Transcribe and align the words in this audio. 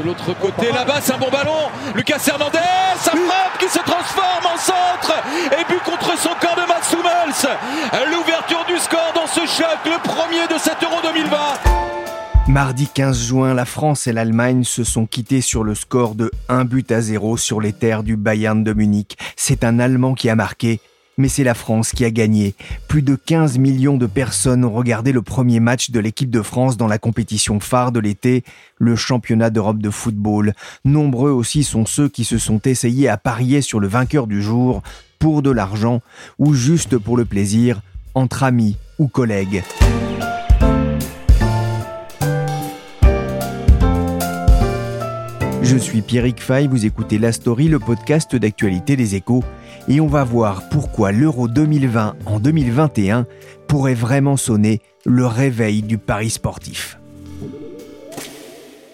De 0.00 0.06
l'autre 0.06 0.32
côté, 0.40 0.72
là-bas, 0.72 0.98
c'est 1.02 1.12
un 1.12 1.18
bon 1.18 1.28
ballon. 1.30 1.68
Lucas 1.94 2.22
Hernandez, 2.26 2.58
sa 2.96 3.10
frappe 3.10 3.58
qui 3.58 3.68
se 3.68 3.80
transforme 3.80 4.46
en 4.46 4.56
centre. 4.56 5.12
Et 5.52 5.62
but 5.70 5.82
contre 5.84 6.16
son 6.18 6.30
corps 6.40 6.56
de 6.56 6.66
Mats 6.66 6.90
Hummels. 6.90 7.58
L'ouverture 8.10 8.64
du 8.66 8.78
score 8.78 9.12
dans 9.14 9.26
ce 9.26 9.40
choc, 9.40 9.78
le 9.84 10.02
premier 10.02 10.46
de 10.48 10.58
cet 10.58 10.82
Euro 10.82 10.96
2020. 11.02 11.36
Mardi 12.48 12.88
15 12.88 13.26
juin, 13.26 13.52
la 13.52 13.66
France 13.66 14.06
et 14.06 14.12
l'Allemagne 14.12 14.64
se 14.64 14.84
sont 14.84 15.04
quittés 15.04 15.42
sur 15.42 15.64
le 15.64 15.74
score 15.74 16.14
de 16.14 16.30
1 16.48 16.64
but 16.64 16.90
à 16.92 17.02
0 17.02 17.36
sur 17.36 17.60
les 17.60 17.74
terres 17.74 18.02
du 18.02 18.16
Bayern 18.16 18.64
de 18.64 18.72
Munich. 18.72 19.18
C'est 19.36 19.64
un 19.64 19.78
Allemand 19.78 20.14
qui 20.14 20.30
a 20.30 20.34
marqué 20.34 20.80
mais 21.20 21.28
c'est 21.28 21.44
la 21.44 21.54
France 21.54 21.92
qui 21.92 22.04
a 22.04 22.10
gagné. 22.10 22.54
Plus 22.88 23.02
de 23.02 23.14
15 23.14 23.58
millions 23.58 23.96
de 23.96 24.06
personnes 24.06 24.64
ont 24.64 24.72
regardé 24.72 25.12
le 25.12 25.22
premier 25.22 25.60
match 25.60 25.90
de 25.90 26.00
l'équipe 26.00 26.30
de 26.30 26.42
France 26.42 26.76
dans 26.76 26.88
la 26.88 26.98
compétition 26.98 27.60
phare 27.60 27.92
de 27.92 28.00
l'été, 28.00 28.42
le 28.78 28.96
championnat 28.96 29.50
d'Europe 29.50 29.78
de 29.78 29.90
football. 29.90 30.54
Nombreux 30.84 31.30
aussi 31.30 31.62
sont 31.62 31.86
ceux 31.86 32.08
qui 32.08 32.24
se 32.24 32.38
sont 32.38 32.60
essayés 32.64 33.08
à 33.08 33.18
parier 33.18 33.60
sur 33.60 33.78
le 33.78 33.86
vainqueur 33.86 34.26
du 34.26 34.42
jour, 34.42 34.82
pour 35.18 35.42
de 35.42 35.50
l'argent 35.50 36.00
ou 36.38 36.54
juste 36.54 36.96
pour 36.96 37.16
le 37.16 37.26
plaisir, 37.26 37.82
entre 38.14 38.42
amis 38.42 38.76
ou 38.98 39.06
collègues. 39.06 39.62
Je 45.62 45.76
suis 45.76 46.00
Pierrick 46.00 46.40
Fay, 46.40 46.66
vous 46.66 46.86
écoutez 46.86 47.18
La 47.18 47.30
Story, 47.30 47.68
le 47.68 47.78
podcast 47.78 48.34
d'actualité 48.34 48.96
des 48.96 49.14
échos 49.14 49.44
et 49.88 50.00
on 50.00 50.06
va 50.06 50.24
voir 50.24 50.68
pourquoi 50.68 51.12
l'Euro 51.12 51.48
2020 51.48 52.16
en 52.26 52.40
2021 52.40 53.26
pourrait 53.68 53.94
vraiment 53.94 54.36
sonner 54.36 54.80
le 55.04 55.26
réveil 55.26 55.82
du 55.82 55.98
pari 55.98 56.30
sportif. 56.30 56.98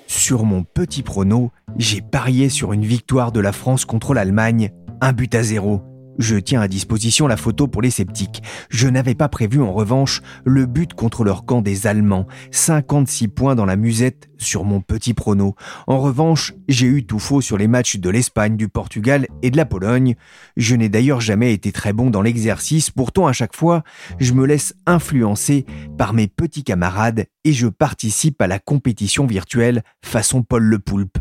Sur 0.06 0.44
mon 0.44 0.64
petit 0.64 1.02
prono, 1.02 1.50
j'ai 1.76 2.00
parié 2.00 2.48
sur 2.48 2.72
une 2.72 2.84
victoire 2.84 3.32
de 3.32 3.40
la 3.40 3.52
France 3.52 3.84
contre 3.84 4.14
l'Allemagne, 4.14 4.70
un 5.00 5.12
but 5.12 5.34
à 5.34 5.42
zéro. 5.42 5.82
Je 6.18 6.36
tiens 6.36 6.60
à 6.60 6.68
disposition 6.68 7.26
la 7.26 7.36
photo 7.36 7.66
pour 7.66 7.82
les 7.82 7.90
sceptiques. 7.90 8.42
Je 8.70 8.88
n'avais 8.88 9.14
pas 9.14 9.28
prévu 9.28 9.60
en 9.60 9.72
revanche 9.72 10.22
le 10.44 10.66
but 10.66 10.94
contre 10.94 11.24
leur 11.24 11.44
camp 11.44 11.62
des 11.62 11.86
Allemands. 11.86 12.26
56 12.50 13.28
points 13.28 13.54
dans 13.54 13.66
la 13.66 13.76
musette 13.76 14.28
sur 14.38 14.64
mon 14.64 14.80
petit 14.80 15.14
prono. 15.14 15.54
En 15.86 15.98
revanche, 15.98 16.54
j'ai 16.68 16.86
eu 16.86 17.04
tout 17.04 17.18
faux 17.18 17.40
sur 17.40 17.58
les 17.58 17.68
matchs 17.68 17.96
de 17.96 18.10
l'Espagne, 18.10 18.56
du 18.56 18.68
Portugal 18.68 19.26
et 19.42 19.50
de 19.50 19.56
la 19.56 19.66
Pologne. 19.66 20.14
Je 20.56 20.74
n'ai 20.74 20.88
d'ailleurs 20.88 21.20
jamais 21.20 21.52
été 21.52 21.72
très 21.72 21.92
bon 21.92 22.10
dans 22.10 22.22
l'exercice, 22.22 22.90
pourtant 22.90 23.26
à 23.26 23.32
chaque 23.32 23.56
fois, 23.56 23.82
je 24.18 24.32
me 24.32 24.46
laisse 24.46 24.74
influencer 24.86 25.66
par 25.98 26.12
mes 26.12 26.28
petits 26.28 26.64
camarades 26.64 27.26
et 27.44 27.52
je 27.52 27.68
participe 27.68 28.40
à 28.40 28.46
la 28.46 28.58
compétition 28.58 29.26
virtuelle 29.26 29.82
façon 30.04 30.42
Paul 30.42 30.64
Le 30.64 30.78
Poulpe. 30.78 31.18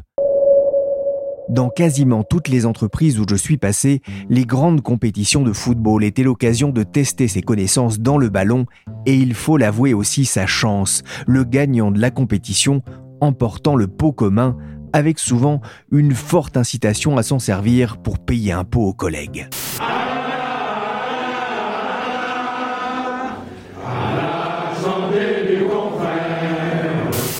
Dans 1.50 1.70
quasiment 1.70 2.24
toutes 2.24 2.48
les 2.48 2.66
entreprises 2.66 3.20
où 3.20 3.26
je 3.30 3.36
suis 3.36 3.58
passé, 3.58 4.02
les 4.30 4.46
grandes 4.46 4.82
compétitions 4.82 5.44
de 5.44 5.54
football 5.54 6.04
étaient 6.04 6.24
l'occasion 6.24 6.70
de 6.70 6.82
tester 6.82 7.28
ses 7.28 7.42
connaissances 7.42 8.00
dans 8.00 8.18
le 8.18 8.30
ballon 8.30 8.66
et 9.06 9.16
il 9.16 9.36
faut 9.36 9.58
l'avouer 9.58 9.94
aussi 9.94 10.26
sa 10.26 10.48
chance, 10.48 11.04
le 11.28 11.44
gagnant 11.44 11.92
de 11.92 12.02
la 12.02 12.10
compétition 12.10 12.82
emportant 13.22 13.76
le 13.76 13.88
pot 13.88 14.12
commun 14.12 14.58
avec 14.92 15.20
souvent 15.20 15.62
une 15.92 16.14
forte 16.14 16.58
incitation 16.58 17.18
à 17.18 17.24
s'en 17.24 17.38
servir 17.38 17.98
pour 17.98 18.18
payer 18.18 18.52
un 18.52 18.64
pot 18.64 18.82
aux 18.82 18.94
collègues. 18.94 19.48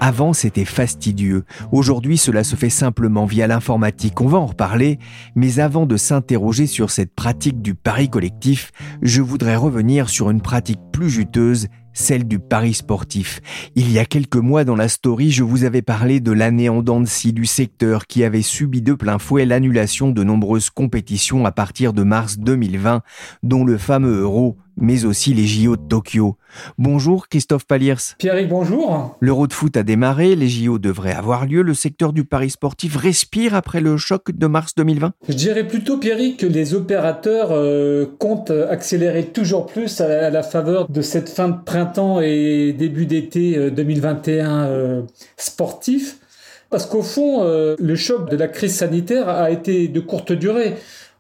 Avant, 0.08 0.34
c'était 0.34 0.66
fastidieux. 0.66 1.46
Aujourd'hui, 1.72 2.20
cela 2.20 2.44
se 2.44 2.56
fait 2.56 2.70
simplement 2.70 3.26
via 3.26 3.48
l'informatique. 3.48 4.22
On 4.22 4.28
va 4.28 4.38
en 4.38 4.46
reparler. 4.46 5.00
Mais 5.34 5.58
avant 5.60 5.88
de 5.88 5.98
s'interroger 5.98 6.68
sur 6.68 6.92
cette 6.92 7.16
pratique 7.16 7.64
du 7.64 7.74
pari 7.74 8.08
collectif, 8.08 8.72
je 9.02 9.24
voudrais 9.24 9.56
revenir 9.56 10.08
sur 10.10 10.30
une 10.30 10.42
pratique 10.42 10.80
plus 10.94 11.10
juteuse 11.10 11.70
celle 11.96 12.28
du 12.28 12.38
pari 12.38 12.76
sportif. 12.76 13.42
Il 13.76 13.92
y 13.92 13.98
a 13.98 14.06
quelques 14.06 14.36
mois 14.36 14.64
dans 14.64 14.76
la 14.76 14.90
story, 14.90 15.32
je 15.32 15.44
vous 15.44 15.64
avais 15.64 15.82
parlé 15.82 16.20
de 16.20 16.32
l'année 16.32 16.70
en 16.70 16.84
dents 16.84 17.02
de 17.02 17.08
scie 17.08 17.34
du 17.34 17.46
secteur 17.46 18.06
qui 18.06 18.24
avait 18.24 18.44
subi 18.44 18.82
de 18.84 18.94
plein 18.94 19.18
fouet 19.18 19.46
l'annulation 19.46 20.12
de 20.12 20.24
nombreuses 20.24 20.70
compétitions 20.70 21.46
à 21.46 21.52
partir 21.52 21.94
de 21.94 22.04
mars 22.04 22.38
2020, 22.38 23.02
dont 23.42 23.66
le 23.66 23.78
fameux 23.78 24.20
Euro 24.20 24.58
mais 24.78 25.06
aussi 25.06 25.34
les 25.34 25.46
JO 25.46 25.76
de 25.76 25.88
Tokyo. 25.88 26.36
Bonjour 26.78 27.28
Christophe 27.28 27.66
Paliers. 27.66 28.16
Pierre, 28.18 28.48
bonjour. 28.48 29.18
L'Euro 29.20 29.48
de 29.48 29.54
foot 29.54 29.78
a 29.78 29.84
démarré, 29.84 30.36
les 30.36 30.50
JO 30.50 30.80
devraient 30.80 31.14
avoir 31.14 31.46
lieu, 31.46 31.62
le 31.62 31.74
secteur 31.74 32.14
du 32.14 32.24
Paris 32.24 32.50
sportif 32.50 32.96
respire 32.96 33.54
après 33.54 33.80
le 33.80 33.98
choc 33.98 34.32
de 34.32 34.48
mars 34.48 34.74
2020 34.76 35.14
Je 35.30 35.34
dirais 35.34 35.68
plutôt 35.68 35.98
Pierre 35.98 36.16
que 36.38 36.46
les 36.46 36.74
opérateurs 36.74 37.50
euh, 37.52 38.06
comptent 38.20 38.52
accélérer 38.52 39.26
toujours 39.26 39.66
plus 39.66 40.00
à 40.02 40.30
la, 40.30 40.44
faveur 40.44 40.90
de 40.90 41.02
cette 41.02 41.30
fin 41.30 41.50
de 41.50 41.58
printemps 41.64 42.22
et 42.22 42.74
début 42.78 43.06
d'été 43.06 43.70
2021 43.70 44.64
euh, 44.64 44.68
euh, 44.68 45.02
sportif. 45.38 46.18
Parce 46.70 46.86
qu'au 46.86 47.04
fond, 47.04 47.44
le 47.44 47.96
choc 47.96 48.30
de 48.30 48.36
la 48.36 48.48
crise 48.48 48.76
sanitaire 48.76 49.30
a 49.30 49.52
été 49.52 49.88
de 49.88 50.00
courte 50.00 50.34
durée. 50.34 50.74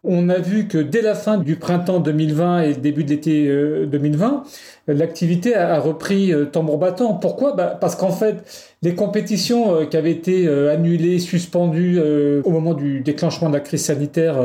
On 0.07 0.29
a 0.29 0.37
vu 0.37 0.67
que 0.67 0.77
dès 0.77 1.01
la 1.01 1.15
fin 1.15 1.37
du 1.37 1.55
printemps 1.55 1.99
2020 1.99 2.61
et 2.61 2.73
début 2.75 3.03
de 3.03 3.09
l'été 3.09 3.47
2020, 3.87 4.43
euh, 4.89 4.93
l'activité 4.93 5.55
a 5.55 5.79
repris 5.79 6.33
euh, 6.33 6.45
tambour 6.45 6.77
battant. 6.77 7.13
Pourquoi? 7.13 7.53
Bah, 7.53 7.77
Parce 7.79 7.95
qu'en 7.95 8.11
fait, 8.11 8.75
les 8.81 8.95
compétitions 8.95 9.75
euh, 9.75 9.85
qui 9.85 9.97
avaient 9.97 10.11
été 10.11 10.47
annulées, 10.47 11.19
suspendues 11.19 11.99
au 12.43 12.49
moment 12.49 12.73
du 12.73 13.01
déclenchement 13.01 13.49
de 13.49 13.55
la 13.55 13.59
crise 13.59 13.85
sanitaire 13.85 14.35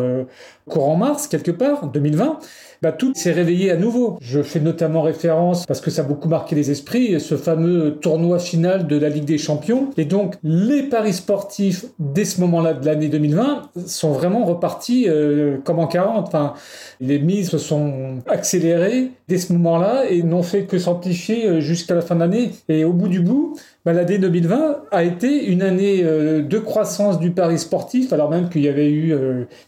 courant 0.69 0.97
mars, 0.97 1.27
quelque 1.27 1.51
part, 1.51 1.87
2020, 1.87 2.39
bah, 2.83 2.93
tout 2.93 3.13
s'est 3.15 3.33
réveillé 3.33 3.71
à 3.71 3.77
nouveau. 3.77 4.19
Je 4.21 4.43
fais 4.43 4.61
notamment 4.61 5.03
référence, 5.03 5.67
parce 5.67 5.81
que 5.81 5.91
ça 5.91 6.03
a 6.03 6.05
beaucoup 6.05 6.29
marqué 6.29 6.55
les 6.55 6.71
esprits, 6.71 7.21
ce 7.21 7.37
fameux 7.37 7.99
tournoi 8.01 8.39
final 8.39 8.87
de 8.87 8.97
la 8.97 9.09
Ligue 9.09 9.25
des 9.25 9.39
Champions. 9.39 9.91
Et 9.97 10.05
donc, 10.05 10.37
les 10.43 10.83
paris 10.85 11.13
sportifs, 11.13 11.85
dès 11.99 12.25
ce 12.25 12.41
moment-là 12.41 12.75
de 12.75 12.87
l'année 12.87 13.09
2020, 13.09 13.71
sont 13.87 14.13
vraiment 14.13 14.45
repartis 14.45 15.07
euh, 15.09 15.59
comme 15.65 15.79
en 15.79 15.87
40. 15.87 16.29
Enfin, 16.29 16.55
les 17.01 17.19
mises 17.19 17.51
se 17.51 17.59
sont 17.59 18.19
accélérées 18.27 19.11
dès 19.31 19.39
ce 19.39 19.53
moment-là 19.53 20.05
et 20.11 20.23
n'ont 20.23 20.43
fait 20.43 20.65
que 20.65 20.79
s'amplifier 20.79 21.47
euh, 21.47 21.61
jusqu'à 21.61 21.95
la 21.95 22.03
fin 22.03 22.17
de. 22.17 22.51
Et 22.69 22.85
au 22.85 22.93
bout 22.93 23.09
du 23.09 23.21
bout, 23.21 23.57
bah, 23.85 23.93
l'année 23.93 24.19
2020 24.19 24.83
a 24.91 25.05
été 25.05 25.47
une 25.47 25.63
année 25.63 26.01
euh, 26.03 26.43
de 26.43 26.59
croissance 26.59 27.21
du 27.21 27.31
pari 27.31 27.59
sportif, 27.59 28.13
alors 28.13 28.29
même 28.29 28.49
qu'il 28.49 28.63
y 28.63 28.69
avait 28.69 28.91
eu 28.91 29.15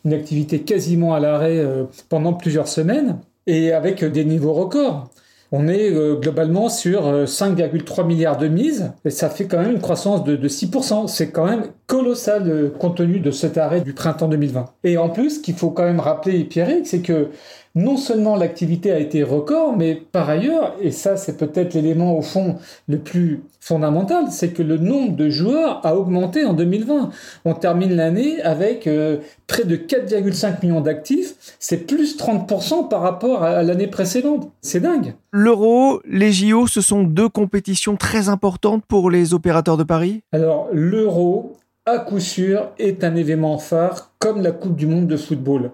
une 0.05 0.13
activité 0.13 0.61
quasiment 0.61 1.15
à 1.15 1.21
l'arrêt 1.21 1.65
pendant 2.09 2.33
plusieurs 2.35 2.69
semaines 2.69 3.19
et 3.47 3.73
avec 3.73 4.05
des 4.05 4.25
niveaux 4.25 4.53
records. 4.53 5.09
On 5.55 5.69
est 5.69 5.93
euh, 5.93 6.15
globalement 6.15 6.71
sur 6.71 7.03
5,3 7.03 8.01
euh, 8.01 8.05
milliards 8.05 8.39
de 8.39 8.49
mises 8.49 8.91
et 9.05 9.11
ça 9.11 9.29
fait 9.29 9.45
quand 9.45 9.59
même 9.59 9.73
une 9.73 9.81
croissance 9.83 10.25
de, 10.25 10.49
6%. 10.49 11.09
C'est 11.09 11.31
quand 11.31 11.45
même 11.45 11.65
colossal 11.93 12.49
euh, 12.49 12.71
compte 12.71 12.97
tenu 12.97 13.21
de 13.21 13.31
cet 13.31 13.59
arrêt 13.59 13.83
du 13.83 13.93
printemps 13.93 14.27
2020. 14.27 14.65
Et 14.83 14.97
en 14.97 15.11
plus, 15.11 15.37
ce 15.37 15.41
qu'il 15.41 15.55
faut 15.55 15.69
quand 15.69 15.85
même 15.85 16.01
rappeler, 16.01 16.43
Pierrick, 16.45 16.87
c'est 16.87 17.03
que 17.03 17.29
non 17.75 17.99
seulement 17.99 18.35
l'activité 18.35 18.93
a 18.93 18.99
été 18.99 19.23
record, 19.23 19.77
mais 19.77 19.95
par 19.95 20.31
ailleurs, 20.31 20.75
et 20.81 20.91
ça 20.91 21.19
c'est 21.19 21.37
peut-être 21.37 21.75
l'élément 21.75 22.17
au 22.17 22.23
fond 22.23 22.57
le 22.89 22.99
plus 22.99 23.43
fondamental, 23.61 24.27
c'est 24.31 24.53
que 24.53 24.63
le 24.63 24.79
nombre 24.79 25.17
de 25.17 25.29
joueurs 25.29 25.85
a 25.87 25.95
augmenté 25.95 26.45
en 26.45 26.55
2020. 26.55 27.11
On 27.45 27.55
termine 27.55 27.95
l'année 27.95 28.41
avec 28.43 28.87
euh, 28.87 29.19
près 29.47 29.65
de 29.65 29.77
4,5 29.77 30.63
millions 30.63 30.81
d'actifs, 30.81 31.35
c'est 31.59 31.87
plus 31.87 32.17
30% 32.17 32.89
par 32.89 33.03
rapport 33.03 33.43
à 33.43 33.63
l'année 33.63 33.87
précédente. 33.87 34.51
C'est 34.63 34.81
dingue. 34.81 35.15
L'euro, 35.31 36.01
les 36.07 36.33
JO, 36.33 36.67
ce 36.67 36.81
sont 36.81 37.05
deux 37.05 37.29
compétitions 37.29 37.97
très 37.97 38.29
importantes 38.29 38.83
pour 38.87 39.11
les 39.11 39.35
opérateurs 39.35 39.77
de 39.77 39.85
Paris? 39.85 40.23
Alors 40.33 40.69
l'euro, 40.73 41.57
à 41.85 41.99
coup 41.99 42.21
sûr, 42.21 42.71
est 42.79 43.03
un 43.03 43.17
événement 43.17 43.59
phare 43.59 44.13
comme 44.19 44.41
la 44.41 44.53
Coupe 44.53 44.77
du 44.77 44.87
Monde 44.87 45.09
de 45.09 45.17
football. 45.17 45.73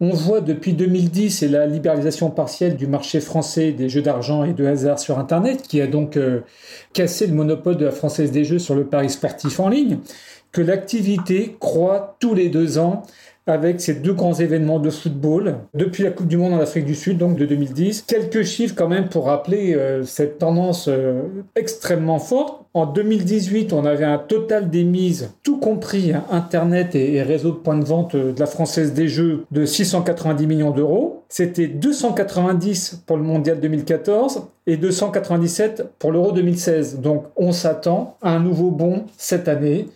On 0.00 0.10
voit 0.10 0.40
depuis 0.40 0.74
2010 0.74 1.42
et 1.42 1.48
la 1.48 1.66
libéralisation 1.66 2.30
partielle 2.30 2.76
du 2.76 2.86
marché 2.86 3.20
français 3.20 3.72
des 3.72 3.88
jeux 3.88 4.02
d'argent 4.02 4.44
et 4.44 4.52
de 4.52 4.66
hasard 4.66 4.98
sur 4.98 5.18
Internet, 5.18 5.62
qui 5.62 5.80
a 5.80 5.86
donc 5.86 6.16
euh, 6.16 6.40
cassé 6.92 7.26
le 7.26 7.32
monopole 7.32 7.76
de 7.76 7.86
la 7.86 7.92
Française 7.92 8.30
des 8.30 8.44
Jeux 8.44 8.58
sur 8.58 8.74
le 8.74 8.84
pari 8.84 9.08
sportif 9.08 9.58
en 9.58 9.68
ligne, 9.68 9.98
que 10.52 10.60
l'activité 10.60 11.56
croît 11.60 12.16
tous 12.20 12.34
les 12.34 12.50
deux 12.50 12.78
ans 12.78 13.04
avec 13.46 13.80
ces 13.80 13.94
deux 13.94 14.12
grands 14.12 14.34
événements 14.34 14.80
de 14.80 14.90
football 14.90 15.56
depuis 15.74 16.02
la 16.02 16.10
Coupe 16.10 16.26
du 16.26 16.36
Monde 16.36 16.54
en 16.54 16.60
Afrique 16.60 16.84
du 16.84 16.94
Sud, 16.94 17.18
donc 17.18 17.36
de 17.36 17.46
2010. 17.46 18.02
Quelques 18.02 18.42
chiffres 18.42 18.74
quand 18.76 18.88
même 18.88 19.08
pour 19.08 19.26
rappeler 19.26 19.74
euh, 19.74 20.02
cette 20.04 20.38
tendance 20.38 20.88
euh, 20.88 21.22
extrêmement 21.54 22.18
forte. 22.18 22.64
En 22.74 22.84
2018, 22.84 23.72
on 23.72 23.86
avait 23.86 24.04
un 24.04 24.18
total 24.18 24.68
d'émises, 24.68 25.30
tout 25.42 25.58
compris 25.58 26.12
hein, 26.12 26.24
Internet 26.30 26.94
et, 26.94 27.14
et, 27.14 27.22
réseau 27.22 27.52
de 27.52 27.56
points 27.56 27.78
de 27.78 27.84
vente 27.84 28.14
euh, 28.14 28.32
de 28.32 28.40
la 28.40 28.46
Française 28.46 28.92
des 28.92 29.08
Jeux, 29.08 29.46
de 29.50 29.64
690 29.64 30.46
millions 30.46 30.72
d'euros. 30.72 31.24
C'était 31.28 31.68
290 31.68 33.02
pour 33.06 33.16
le 33.16 33.22
Mondial 33.22 33.60
2014 33.60 34.42
et 34.66 34.76
297 34.76 35.84
pour 35.98 36.12
l'Euro 36.12 36.32
2016. 36.32 37.00
Donc 37.00 37.24
on 37.36 37.52
s'attend 37.52 38.16
à 38.22 38.30
un 38.30 38.40
nouveau 38.40 38.70
bond 38.70 39.04
cette 39.16 39.48
année. 39.48 39.88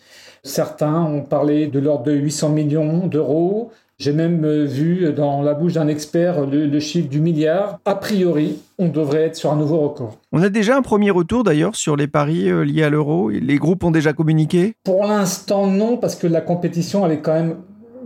Certains 0.42 1.02
ont 1.02 1.22
parlé 1.22 1.66
de 1.66 1.78
l'ordre 1.78 2.04
de 2.04 2.12
800 2.12 2.50
millions 2.50 3.06
d'euros. 3.06 3.70
J'ai 4.00 4.14
même 4.14 4.46
euh, 4.46 4.64
vu 4.64 5.12
dans 5.12 5.42
la 5.42 5.52
bouche 5.52 5.74
d'un 5.74 5.86
expert 5.86 6.46
le, 6.46 6.80
chiffre 6.80 7.08
du 7.08 7.20
milliard. 7.20 7.78
A 7.84 7.94
priori, 7.94 8.58
on 8.78 8.88
devrait 8.88 9.24
être 9.24 9.36
sur 9.36 9.52
un 9.52 9.56
nouveau 9.56 9.80
record. 9.80 10.16
On 10.32 10.42
a 10.42 10.48
déjà 10.48 10.74
un 10.74 10.80
premier 10.80 11.10
retour 11.10 11.44
d'ailleurs 11.44 11.76
sur 11.76 11.96
les 11.96 12.06
paris 12.06 12.48
euh, 12.48 12.64
liés 12.64 12.82
à 12.82 12.88
l'euro. 12.88 13.28
Les 13.28 13.58
groupes 13.58 13.84
ont 13.84 13.90
déjà 13.90 14.14
communiqué? 14.14 14.72
Pour 14.84 15.04
l'instant, 15.04 15.66
non, 15.66 15.98
parce 15.98 16.14
que 16.14 16.26
la 16.26 16.40
compétition, 16.40 17.04
elle 17.04 17.12
est 17.12 17.20
quand 17.20 17.34
même 17.34 17.56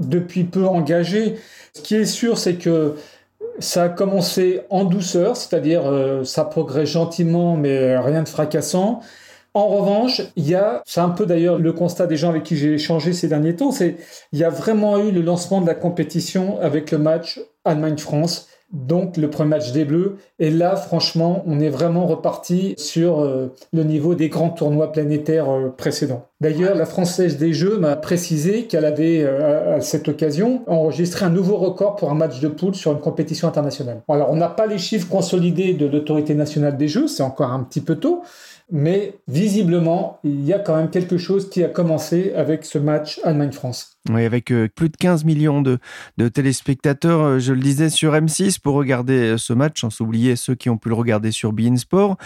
depuis 0.00 0.42
peu 0.42 0.66
engagée. 0.66 1.36
Ce 1.74 1.82
qui 1.82 1.94
est 1.94 2.06
sûr, 2.06 2.38
c'est 2.38 2.56
que 2.56 2.96
ça 3.60 3.84
a 3.84 3.88
commencé 3.88 4.62
en 4.70 4.84
douceur, 4.84 5.36
c'est-à-dire 5.36 5.82
euh, 5.86 6.24
ça 6.24 6.44
progresse 6.44 6.88
gentiment, 6.88 7.56
mais 7.56 7.96
rien 7.98 8.24
de 8.24 8.28
fracassant. 8.28 9.00
En 9.54 9.68
revanche, 9.68 10.20
il 10.34 10.48
y 10.48 10.56
a, 10.56 10.82
c'est 10.84 11.00
un 11.00 11.10
peu 11.10 11.26
d'ailleurs 11.26 11.58
le 11.58 11.72
constat 11.72 12.08
des 12.08 12.16
gens 12.16 12.30
avec 12.30 12.42
qui 12.42 12.56
j'ai 12.56 12.74
échangé 12.74 13.12
ces 13.12 13.28
derniers 13.28 13.54
temps, 13.54 13.70
c'est 13.70 13.96
il 14.32 14.38
y 14.40 14.44
a 14.44 14.50
vraiment 14.50 14.98
eu 14.98 15.12
le 15.12 15.22
lancement 15.22 15.60
de 15.60 15.66
la 15.66 15.76
compétition 15.76 16.58
avec 16.60 16.90
le 16.90 16.98
match 16.98 17.40
Allemagne-France, 17.64 18.48
donc 18.72 19.16
le 19.16 19.30
premier 19.30 19.50
match 19.50 19.70
des 19.70 19.84
Bleus. 19.84 20.16
Et 20.40 20.50
là, 20.50 20.74
franchement, 20.74 21.44
on 21.46 21.60
est 21.60 21.68
vraiment 21.68 22.06
reparti 22.06 22.74
sur 22.76 23.20
euh, 23.20 23.54
le 23.72 23.84
niveau 23.84 24.16
des 24.16 24.28
grands 24.28 24.50
tournois 24.50 24.90
planétaires 24.90 25.48
euh, 25.48 25.68
précédents. 25.68 26.26
D'ailleurs, 26.40 26.74
la 26.74 26.84
Française 26.84 27.38
des 27.38 27.52
Jeux 27.52 27.78
m'a 27.78 27.94
précisé 27.94 28.64
qu'elle 28.64 28.84
avait, 28.84 29.22
euh, 29.22 29.76
à 29.76 29.80
cette 29.80 30.08
occasion, 30.08 30.62
enregistré 30.66 31.24
un 31.24 31.30
nouveau 31.30 31.56
record 31.56 31.94
pour 31.94 32.10
un 32.10 32.14
match 32.14 32.40
de 32.40 32.48
poule 32.48 32.74
sur 32.74 32.90
une 32.90 32.98
compétition 32.98 33.46
internationale. 33.46 34.02
Alors, 34.08 34.30
on 34.30 34.36
n'a 34.36 34.48
pas 34.48 34.66
les 34.66 34.78
chiffres 34.78 35.08
consolidés 35.08 35.74
de 35.74 35.86
l'autorité 35.86 36.34
nationale 36.34 36.76
des 36.76 36.88
Jeux, 36.88 37.06
c'est 37.06 37.22
encore 37.22 37.52
un 37.52 37.62
petit 37.62 37.80
peu 37.80 37.94
tôt, 37.94 38.22
mais 38.74 39.14
visiblement, 39.28 40.18
il 40.24 40.44
y 40.44 40.52
a 40.52 40.58
quand 40.58 40.74
même 40.74 40.90
quelque 40.90 41.16
chose 41.16 41.48
qui 41.48 41.62
a 41.62 41.68
commencé 41.68 42.32
avec 42.34 42.64
ce 42.64 42.76
match 42.78 43.20
Allemagne-France. 43.22 43.93
Oui, 44.10 44.26
avec 44.26 44.52
euh, 44.52 44.68
plus 44.68 44.90
de 44.90 44.98
15 44.98 45.24
millions 45.24 45.62
de, 45.62 45.78
de, 46.18 46.28
téléspectateurs, 46.28 47.22
euh, 47.22 47.38
je 47.38 47.54
le 47.54 47.60
disais, 47.60 47.88
sur 47.88 48.12
M6 48.12 48.60
pour 48.60 48.74
regarder 48.74 49.32
euh, 49.32 49.38
ce 49.38 49.54
match, 49.54 49.80
sans 49.80 49.98
oublier 50.02 50.36
ceux 50.36 50.54
qui 50.54 50.68
ont 50.68 50.76
pu 50.76 50.90
le 50.90 50.94
regarder 50.94 51.30
sur 51.30 51.54
Bein 51.54 51.78
Sport. 51.78 52.18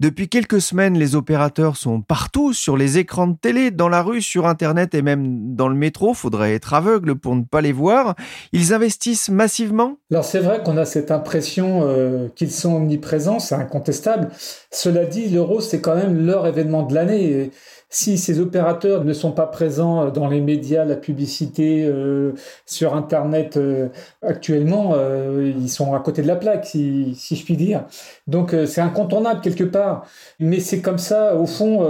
Depuis 0.00 0.28
quelques 0.28 0.60
semaines, 0.60 0.98
les 0.98 1.14
opérateurs 1.14 1.76
sont 1.76 2.00
partout, 2.00 2.52
sur 2.52 2.76
les 2.76 2.98
écrans 2.98 3.28
de 3.28 3.36
télé, 3.36 3.70
dans 3.70 3.88
la 3.88 4.02
rue, 4.02 4.22
sur 4.22 4.48
Internet 4.48 4.92
et 4.92 5.02
même 5.02 5.54
dans 5.54 5.68
le 5.68 5.76
métro. 5.76 6.14
Faudrait 6.14 6.52
être 6.52 6.74
aveugle 6.74 7.14
pour 7.14 7.36
ne 7.36 7.44
pas 7.44 7.60
les 7.60 7.70
voir. 7.70 8.16
Ils 8.52 8.74
investissent 8.74 9.28
massivement 9.28 9.98
Alors 10.10 10.24
c'est 10.24 10.40
vrai 10.40 10.60
qu'on 10.64 10.76
a 10.78 10.84
cette 10.84 11.12
impression 11.12 12.30
qu'ils 12.34 12.50
sont 12.50 12.74
omniprésents, 12.74 13.38
c'est 13.38 13.54
incontestable. 13.54 14.30
Cela 14.72 15.04
dit, 15.04 15.28
l'euro, 15.28 15.60
c'est 15.60 15.80
quand 15.80 15.94
même 15.94 16.26
leur 16.26 16.48
événement 16.48 16.82
de 16.82 16.94
l'année 16.94 17.50
si 17.90 18.18
ces 18.18 18.38
opérateurs 18.38 19.04
ne 19.04 19.12
sont 19.12 19.32
pas 19.32 19.48
présents 19.48 20.10
dans 20.10 20.28
les 20.28 20.40
médias, 20.40 20.84
la 20.84 20.94
publicité, 20.94 21.19
euh, 21.58 22.32
sur 22.66 22.94
Internet 22.94 23.56
euh, 23.56 23.88
actuellement, 24.22 24.92
euh, 24.94 25.52
ils 25.58 25.68
sont 25.68 25.94
à 25.94 26.00
côté 26.00 26.22
de 26.22 26.26
la 26.26 26.36
plaque, 26.36 26.66
si, 26.66 27.14
je 27.14 27.44
puis 27.44 27.56
dire. 27.56 27.84
Donc 28.26 28.54
c'est 28.66 28.80
incontournable 28.80 29.40
quelque 29.40 29.64
part. 29.64 30.06
Mais 30.38 30.60
c'est 30.60 30.80
comme 30.80 30.98
ça, 30.98 31.36
au 31.36 31.46
fond, 31.46 31.86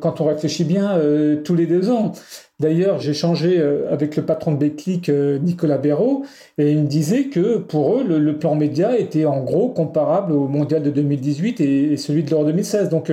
quand 0.00 0.20
on 0.20 0.26
réfléchit 0.26 0.64
bien, 0.64 0.98
tous 1.44 1.54
les 1.54 1.66
deux 1.66 1.90
ans. 1.90 2.12
D'ailleurs, 2.60 3.00
j'ai 3.00 3.14
changé 3.14 3.60
avec 3.90 4.16
le 4.16 4.24
patron 4.24 4.52
de 4.52 4.58
Beclic, 4.58 5.08
Nicolas 5.08 5.78
Béraud, 5.78 6.24
et 6.58 6.70
il 6.70 6.82
me 6.82 6.86
disait 6.86 7.24
que 7.24 7.58
pour 7.58 7.96
eux, 7.96 8.04
le, 8.04 8.38
plan 8.38 8.54
média 8.54 8.96
était 8.96 9.24
en 9.24 9.42
gros 9.42 9.68
comparable 9.68 10.32
au 10.32 10.46
mondial 10.48 10.82
de 10.82 10.90
2018 10.90 11.60
et, 11.60 11.92
et 11.92 11.96
celui 11.96 12.22
de 12.22 12.30
l'Euro 12.30 12.44
2016. 12.44 12.88
Donc 12.88 13.10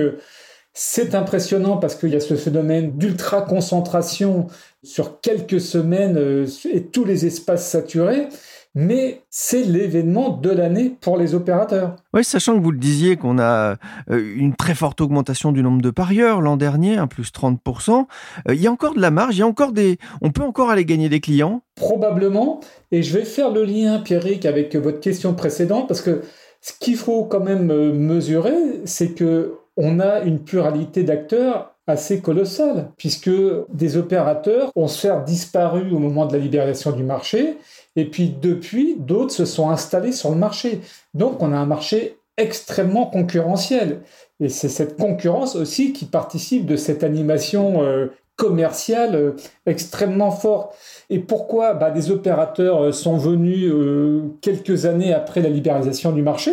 c'est 0.72 1.14
impressionnant 1.14 1.76
parce 1.76 1.94
qu'il 1.96 2.10
y 2.10 2.16
a 2.16 2.20
ce 2.20 2.36
phénomène 2.36 2.92
d'ultra-concentration 2.96 4.46
sur 4.82 5.20
quelques 5.20 5.60
semaines 5.60 6.16
euh, 6.16 6.46
et 6.72 6.84
tous 6.84 7.04
les 7.04 7.26
espaces 7.26 7.68
saturés. 7.68 8.28
Mais 8.76 9.22
c'est 9.30 9.64
l'événement 9.64 10.30
de 10.30 10.48
l'année 10.48 10.94
pour 11.00 11.18
les 11.18 11.34
opérateurs. 11.34 11.96
Oui, 12.14 12.22
sachant 12.22 12.56
que 12.56 12.62
vous 12.62 12.70
le 12.70 12.78
disiez 12.78 13.16
qu'on 13.16 13.40
a 13.40 13.74
euh, 14.10 14.34
une 14.36 14.54
très 14.54 14.76
forte 14.76 15.00
augmentation 15.00 15.50
du 15.50 15.60
nombre 15.60 15.82
de 15.82 15.90
parieurs 15.90 16.40
l'an 16.40 16.56
dernier, 16.56 16.96
un 16.96 17.08
plus 17.08 17.32
30%. 17.32 18.06
Euh, 18.48 18.54
il 18.54 18.60
y 18.60 18.68
a 18.68 18.70
encore 18.70 18.94
de 18.94 19.00
la 19.00 19.10
marge, 19.10 19.34
il 19.34 19.40
y 19.40 19.42
a 19.42 19.46
encore 19.48 19.72
des, 19.72 19.98
on 20.22 20.30
peut 20.30 20.44
encore 20.44 20.70
aller 20.70 20.84
gagner 20.84 21.08
des 21.08 21.18
clients. 21.18 21.62
Probablement. 21.74 22.60
Et 22.92 23.02
je 23.02 23.18
vais 23.18 23.24
faire 23.24 23.50
le 23.50 23.64
lien, 23.64 23.98
Pierrick, 23.98 24.46
avec 24.46 24.76
votre 24.76 25.00
question 25.00 25.34
précédente 25.34 25.88
parce 25.88 26.00
que 26.00 26.22
ce 26.60 26.72
qu'il 26.78 26.96
faut 26.96 27.24
quand 27.24 27.40
même 27.40 27.66
mesurer, 27.92 28.82
c'est 28.84 29.14
que 29.14 29.54
on 29.82 29.98
a 29.98 30.20
une 30.20 30.40
pluralité 30.40 31.02
d'acteurs 31.02 31.74
assez 31.86 32.20
colossale, 32.20 32.90
puisque 32.96 33.30
des 33.72 33.96
opérateurs 33.96 34.70
ont 34.76 34.86
certes 34.88 35.24
disparu 35.24 35.90
au 35.90 35.98
moment 35.98 36.26
de 36.26 36.34
la 36.34 36.38
libération 36.38 36.92
du 36.92 37.02
marché, 37.02 37.56
et 37.96 38.04
puis 38.04 38.32
depuis, 38.40 38.96
d'autres 38.98 39.32
se 39.32 39.44
sont 39.44 39.70
installés 39.70 40.12
sur 40.12 40.30
le 40.30 40.36
marché. 40.36 40.80
Donc 41.14 41.42
on 41.42 41.52
a 41.52 41.56
un 41.56 41.66
marché 41.66 42.18
extrêmement 42.36 43.06
concurrentiel. 43.06 44.02
Et 44.38 44.48
c'est 44.48 44.68
cette 44.68 44.96
concurrence 44.96 45.56
aussi 45.56 45.92
qui 45.92 46.04
participe 46.04 46.66
de 46.66 46.76
cette 46.76 47.02
animation 47.02 47.82
euh, 47.82 48.06
commerciale 48.40 49.14
euh, 49.14 49.32
extrêmement 49.66 50.30
forte. 50.30 50.74
Et 51.10 51.18
pourquoi 51.18 51.74
bah, 51.74 51.90
des 51.90 52.10
opérateurs 52.10 52.82
euh, 52.84 52.92
sont 52.92 53.18
venus 53.18 53.70
euh, 53.70 54.22
quelques 54.40 54.86
années 54.86 55.12
après 55.12 55.42
la 55.42 55.50
libéralisation 55.50 56.10
du 56.10 56.22
marché? 56.22 56.52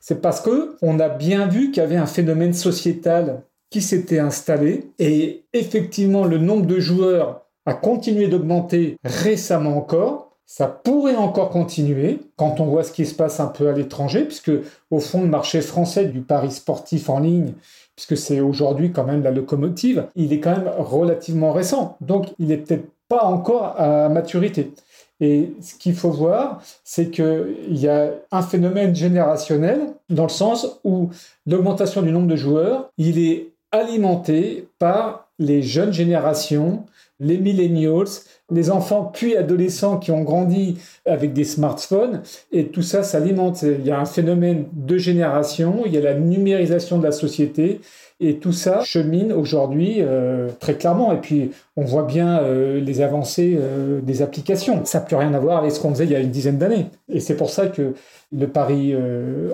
C'est 0.00 0.20
parce 0.20 0.40
que 0.40 0.76
on 0.82 0.98
a 0.98 1.08
bien 1.08 1.46
vu 1.46 1.70
qu'il 1.70 1.80
y 1.80 1.86
avait 1.86 1.96
un 1.96 2.06
phénomène 2.06 2.52
sociétal 2.52 3.44
qui 3.70 3.80
s'était 3.80 4.18
installé 4.18 4.90
et 4.98 5.44
effectivement 5.52 6.24
le 6.24 6.38
nombre 6.38 6.66
de 6.66 6.80
joueurs 6.80 7.42
a 7.66 7.74
continué 7.74 8.26
d'augmenter 8.26 8.96
récemment 9.04 9.76
encore. 9.76 10.27
Ça 10.50 10.66
pourrait 10.66 11.14
encore 11.14 11.50
continuer 11.50 12.20
quand 12.36 12.58
on 12.58 12.64
voit 12.64 12.82
ce 12.82 12.90
qui 12.90 13.04
se 13.04 13.14
passe 13.14 13.38
un 13.38 13.48
peu 13.48 13.68
à 13.68 13.72
l'étranger, 13.72 14.24
puisque 14.24 14.50
au 14.90 14.98
fond, 14.98 15.20
le 15.20 15.28
marché 15.28 15.60
français 15.60 16.06
du 16.06 16.22
pari 16.22 16.50
sportif 16.50 17.10
en 17.10 17.20
ligne, 17.20 17.52
puisque 17.94 18.16
c'est 18.16 18.40
aujourd'hui 18.40 18.90
quand 18.90 19.04
même 19.04 19.22
la 19.22 19.30
locomotive, 19.30 20.06
il 20.16 20.32
est 20.32 20.40
quand 20.40 20.56
même 20.56 20.72
relativement 20.78 21.52
récent. 21.52 21.98
Donc, 22.00 22.28
il 22.38 22.50
est 22.50 22.56
peut-être 22.56 22.88
pas 23.10 23.24
encore 23.24 23.78
à 23.78 24.08
maturité. 24.08 24.72
Et 25.20 25.52
ce 25.60 25.74
qu'il 25.74 25.94
faut 25.94 26.12
voir, 26.12 26.62
c'est 26.82 27.10
qu'il 27.10 27.54
y 27.68 27.86
a 27.86 28.12
un 28.32 28.42
phénomène 28.42 28.96
générationnel 28.96 29.80
dans 30.08 30.22
le 30.22 30.28
sens 30.30 30.80
où 30.82 31.10
l'augmentation 31.46 32.00
du 32.00 32.10
nombre 32.10 32.26
de 32.26 32.36
joueurs, 32.36 32.88
il 32.96 33.18
est 33.18 33.48
alimenté 33.70 34.66
par 34.78 35.28
les 35.38 35.60
jeunes 35.60 35.92
générations 35.92 36.86
les 37.20 37.38
millennials, 37.38 38.08
les 38.50 38.70
enfants 38.70 39.10
puis 39.12 39.36
adolescents 39.36 39.98
qui 39.98 40.10
ont 40.10 40.22
grandi 40.22 40.78
avec 41.06 41.32
des 41.32 41.44
smartphones, 41.44 42.22
et 42.52 42.66
tout 42.66 42.82
ça 42.82 43.02
s'alimente. 43.02 43.62
Il 43.62 43.84
y 43.84 43.90
a 43.90 43.98
un 43.98 44.04
phénomène 44.04 44.66
de 44.72 44.98
génération, 44.98 45.82
il 45.84 45.92
y 45.92 45.98
a 45.98 46.00
la 46.00 46.14
numérisation 46.14 46.98
de 46.98 47.04
la 47.04 47.12
société, 47.12 47.80
et 48.20 48.38
tout 48.38 48.52
ça 48.52 48.82
chemine 48.82 49.32
aujourd'hui 49.32 49.98
euh, 50.00 50.48
très 50.58 50.74
clairement. 50.74 51.12
Et 51.12 51.18
puis, 51.18 51.52
on 51.76 51.84
voit 51.84 52.02
bien 52.02 52.40
euh, 52.40 52.80
les 52.80 53.00
avancées 53.00 53.56
euh, 53.58 54.00
des 54.00 54.22
applications. 54.22 54.84
Ça 54.84 54.98
n'a 54.98 55.04
plus 55.04 55.16
rien 55.16 55.34
à 55.34 55.38
voir 55.38 55.58
avec 55.58 55.72
ce 55.72 55.80
qu'on 55.80 55.90
faisait 55.90 56.04
il 56.04 56.10
y 56.10 56.16
a 56.16 56.20
une 56.20 56.30
dizaine 56.30 56.58
d'années. 56.58 56.86
Et 57.08 57.20
c'est 57.20 57.36
pour 57.36 57.50
ça 57.50 57.68
que 57.68 57.94
le 58.36 58.46
pari 58.46 58.94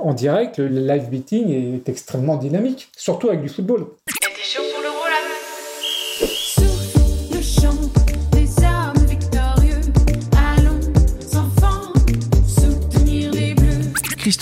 en 0.02 0.14
direct, 0.14 0.58
le 0.58 0.66
live 0.66 1.08
beating, 1.08 1.50
est 1.50 1.88
extrêmement 1.88 2.36
dynamique, 2.36 2.88
surtout 2.96 3.28
avec 3.28 3.42
du 3.42 3.48
football. 3.48 3.86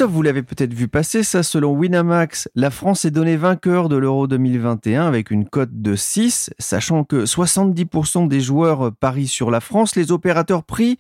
Vous 0.05 0.23
l'avez 0.23 0.43
peut-être 0.43 0.75
vu 0.75 0.89
passer, 0.89 1.23
ça 1.23 1.45
selon 1.45 1.73
Winamax, 1.73 2.49
la 2.57 2.71
France 2.71 3.05
est 3.05 3.13
donnée 3.13 3.37
vainqueur 3.37 3.89
de 3.89 3.97
l'Euro 3.97 4.27
2021 4.27 5.07
avec 5.07 5.31
une 5.31 5.45
cote 5.49 5.71
de 5.73 5.95
6, 5.95 6.51
sachant 6.59 7.05
que 7.05 7.25
70% 7.25 8.27
des 8.27 8.41
joueurs 8.41 8.91
parient 8.99 9.29
sur 9.29 9.51
la 9.51 9.61
France. 9.61 9.95
Les 9.95 10.11
opérateurs 10.11 10.65
prient 10.65 10.99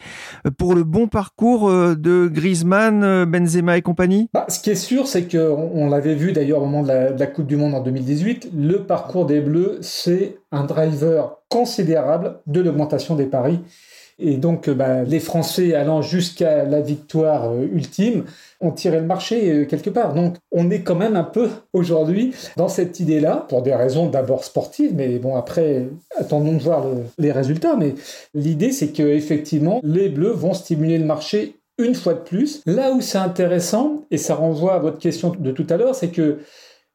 pour 0.56 0.74
le 0.74 0.84
bon 0.84 1.08
parcours 1.08 1.68
euh, 1.68 1.96
de 1.96 2.28
Griezmann, 2.32 3.02
euh, 3.02 3.26
Benzema 3.26 3.76
et 3.76 3.82
compagnie? 3.82 4.28
Bah, 4.32 4.46
Ce 4.48 4.60
qui 4.60 4.70
est 4.70 4.76
sûr, 4.76 5.08
c'est 5.08 5.26
qu'on 5.26 5.88
l'avait 5.88 6.14
vu 6.14 6.32
d'ailleurs 6.32 6.62
au 6.62 6.66
moment 6.66 6.82
de 6.82 7.18
la 7.18 7.26
Coupe 7.26 7.46
du 7.46 7.56
Monde 7.56 7.74
en 7.74 7.80
2018, 7.80 8.50
le 8.56 8.84
parcours 8.84 9.26
des 9.26 9.40
Bleus, 9.40 9.78
c'est 9.80 10.36
un 10.52 10.64
driver 10.64 11.38
considérable 11.48 12.40
de 12.46 12.60
l'augmentation 12.60 13.16
des 13.16 13.26
paris. 13.26 13.60
Et 14.22 14.36
donc, 14.36 14.68
euh, 14.68 14.74
bah, 14.74 15.02
les 15.02 15.20
Français 15.20 15.74
allant 15.74 16.00
jusqu'à 16.00 16.64
la 16.64 16.80
victoire 16.80 17.50
euh, 17.50 17.66
ultime 17.72 18.24
ont 18.60 18.70
tiré 18.70 19.00
le 19.00 19.06
marché 19.06 19.50
euh, 19.50 19.64
quelque 19.64 19.90
part. 19.90 20.14
Donc, 20.14 20.36
on 20.50 20.70
est 20.70 20.82
quand 20.82 20.94
même 20.94 21.16
un 21.16 21.24
peu 21.24 21.48
aujourd'hui 21.72 22.32
dans 22.56 22.68
cette 22.68 23.00
idée-là, 23.00 23.46
pour 23.48 23.62
des 23.62 23.74
raisons 23.74 24.08
d'abord 24.08 24.44
sportives, 24.44 24.94
mais 24.94 25.18
bon, 25.18 25.36
après, 25.36 25.88
attendons 26.16 26.54
de 26.54 26.62
voir 26.62 26.86
les 27.18 27.32
résultats. 27.32 27.76
Mais 27.76 27.94
l'idée, 28.34 28.72
c'est 28.72 28.88
que 28.88 29.02
effectivement, 29.02 29.80
les 29.82 30.08
Bleus 30.08 30.32
vont 30.32 30.54
stimuler 30.54 30.98
le 30.98 31.04
marché 31.04 31.56
une 31.78 31.94
fois 31.94 32.14
de 32.14 32.20
plus. 32.20 32.62
Là 32.66 32.92
où 32.92 33.00
c'est 33.00 33.18
intéressant, 33.18 34.04
et 34.10 34.18
ça 34.18 34.34
renvoie 34.34 34.74
à 34.74 34.78
votre 34.78 34.98
question 34.98 35.32
de 35.36 35.50
tout 35.50 35.66
à 35.68 35.76
l'heure, 35.76 35.94
c'est 35.94 36.10
que 36.10 36.38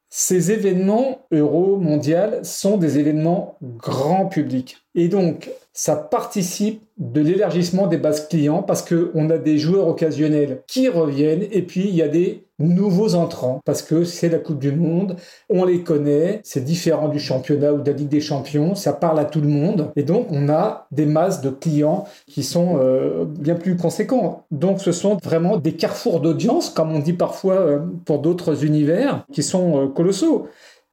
ces 0.10 0.52
événements 0.52 1.28
euro 1.32 1.78
mondial 1.78 2.40
sont 2.44 2.78
des 2.78 2.98
événements 2.98 3.58
grand 3.62 4.28
public. 4.28 4.78
Et 4.98 5.10
donc, 5.10 5.52
ça 5.74 5.96
participe 5.96 6.82
de 6.98 7.22
l'élargissement 7.22 7.86
des 7.86 7.98
bases 7.98 8.28
clients 8.28 8.64
parce 8.64 8.82
qu'on 8.82 9.30
a 9.30 9.38
des 9.38 9.60
joueurs 9.60 9.88
occasionnels 9.88 10.64
qui 10.66 10.90
reviennent 10.90 11.46
et 11.52 11.62
puis 11.62 11.88
il 11.88 11.94
y 11.94 12.02
a 12.02 12.08
des 12.08 12.46
nouveaux 12.58 13.14
entrants 13.14 13.62
parce 13.64 13.84
que 13.84 14.04
c'est 14.04 14.30
la 14.30 14.40
Coupe 14.40 14.58
du 14.58 14.72
Monde, 14.72 15.18
on 15.52 15.66
les 15.66 15.82
connaît, 15.82 16.40
c'est 16.44 16.64
différent 16.64 17.10
du 17.10 17.20
championnat 17.20 17.74
ou 17.74 17.82
de 17.82 17.92
la 17.92 17.96
Ligue 17.96 18.10
des 18.10 18.22
Champions, 18.22 18.74
ça 18.74 18.92
parle 18.94 19.20
à 19.20 19.26
tout 19.26 19.40
le 19.40 19.48
monde 19.48 19.92
et 19.96 20.02
donc 20.02 20.32
on 20.32 20.50
a 20.50 20.88
des 20.92 21.06
masses 21.06 21.42
de 21.42 21.52
clients 21.52 22.06
qui 22.26 22.42
sont 22.42 22.80
euh, 22.82 23.26
bien 23.26 23.54
plus 23.54 23.78
conséquents. 23.78 24.46
Donc 24.50 24.82
ce 24.82 24.92
sont 24.92 25.18
vraiment 25.24 25.58
des 25.58 25.74
carrefours 25.74 26.22
d'audience, 26.22 26.72
comme 26.72 26.92
on 26.92 27.00
dit 27.00 27.14
parfois 27.14 27.60
euh, 27.60 27.80
pour 28.06 28.18
d'autres 28.18 28.66
univers, 28.66 29.28
qui 29.32 29.44
sont 29.44 29.84
euh, 29.84 29.88
colossaux. 29.88 30.48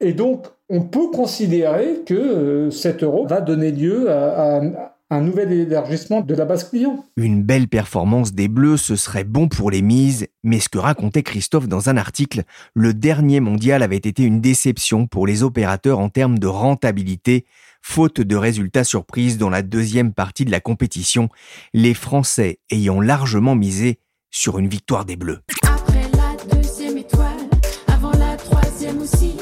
Et 0.04 0.12
donc, 0.12 0.44
on 0.68 0.82
peut 0.82 1.08
considérer 1.10 2.00
que 2.04 2.68
cet 2.70 3.02
euro 3.02 3.26
va 3.26 3.40
donner 3.40 3.72
lieu 3.72 4.10
à, 4.10 4.60
un 5.08 5.20
nouvel 5.22 5.50
élargissement 5.50 6.20
de 6.20 6.34
la 6.34 6.44
base 6.44 6.68
client. 6.68 7.06
Une 7.16 7.42
belle 7.42 7.68
performance 7.68 8.34
des 8.34 8.48
Bleus, 8.48 8.76
ce 8.76 8.96
serait 8.96 9.24
bon 9.24 9.48
pour 9.48 9.70
les 9.70 9.80
mises, 9.80 10.26
mais 10.42 10.60
ce 10.60 10.68
que 10.68 10.76
racontait 10.76 11.22
Christophe 11.22 11.68
dans 11.68 11.88
un 11.88 11.96
article, 11.96 12.42
le 12.74 12.92
dernier 12.92 13.40
mondial 13.40 13.82
avait 13.82 13.96
été 13.96 14.24
une 14.24 14.42
déception 14.42 15.06
pour 15.06 15.26
les 15.26 15.42
opérateurs 15.42 16.00
en 16.00 16.10
termes 16.10 16.38
de 16.38 16.48
rentabilité, 16.48 17.46
faute 17.80 18.20
de 18.20 18.36
résultats 18.36 18.84
surprises 18.84 19.38
dans 19.38 19.50
la 19.50 19.62
deuxième 19.62 20.12
partie 20.12 20.44
de 20.44 20.50
la 20.50 20.60
compétition, 20.60 21.30
les 21.72 21.94
Français 21.94 22.58
ayant 22.70 23.00
largement 23.00 23.54
misé 23.54 24.00
sur 24.30 24.58
une 24.58 24.68
victoire 24.68 25.06
des 25.06 25.16
Bleus. 25.16 25.40
Après 25.62 26.10
la 26.12 26.56
deuxième 26.56 26.98
étoile, 26.98 27.48
avant 27.88 28.12
la 28.12 28.36
troisième 28.36 29.00
aussi. 29.00 29.33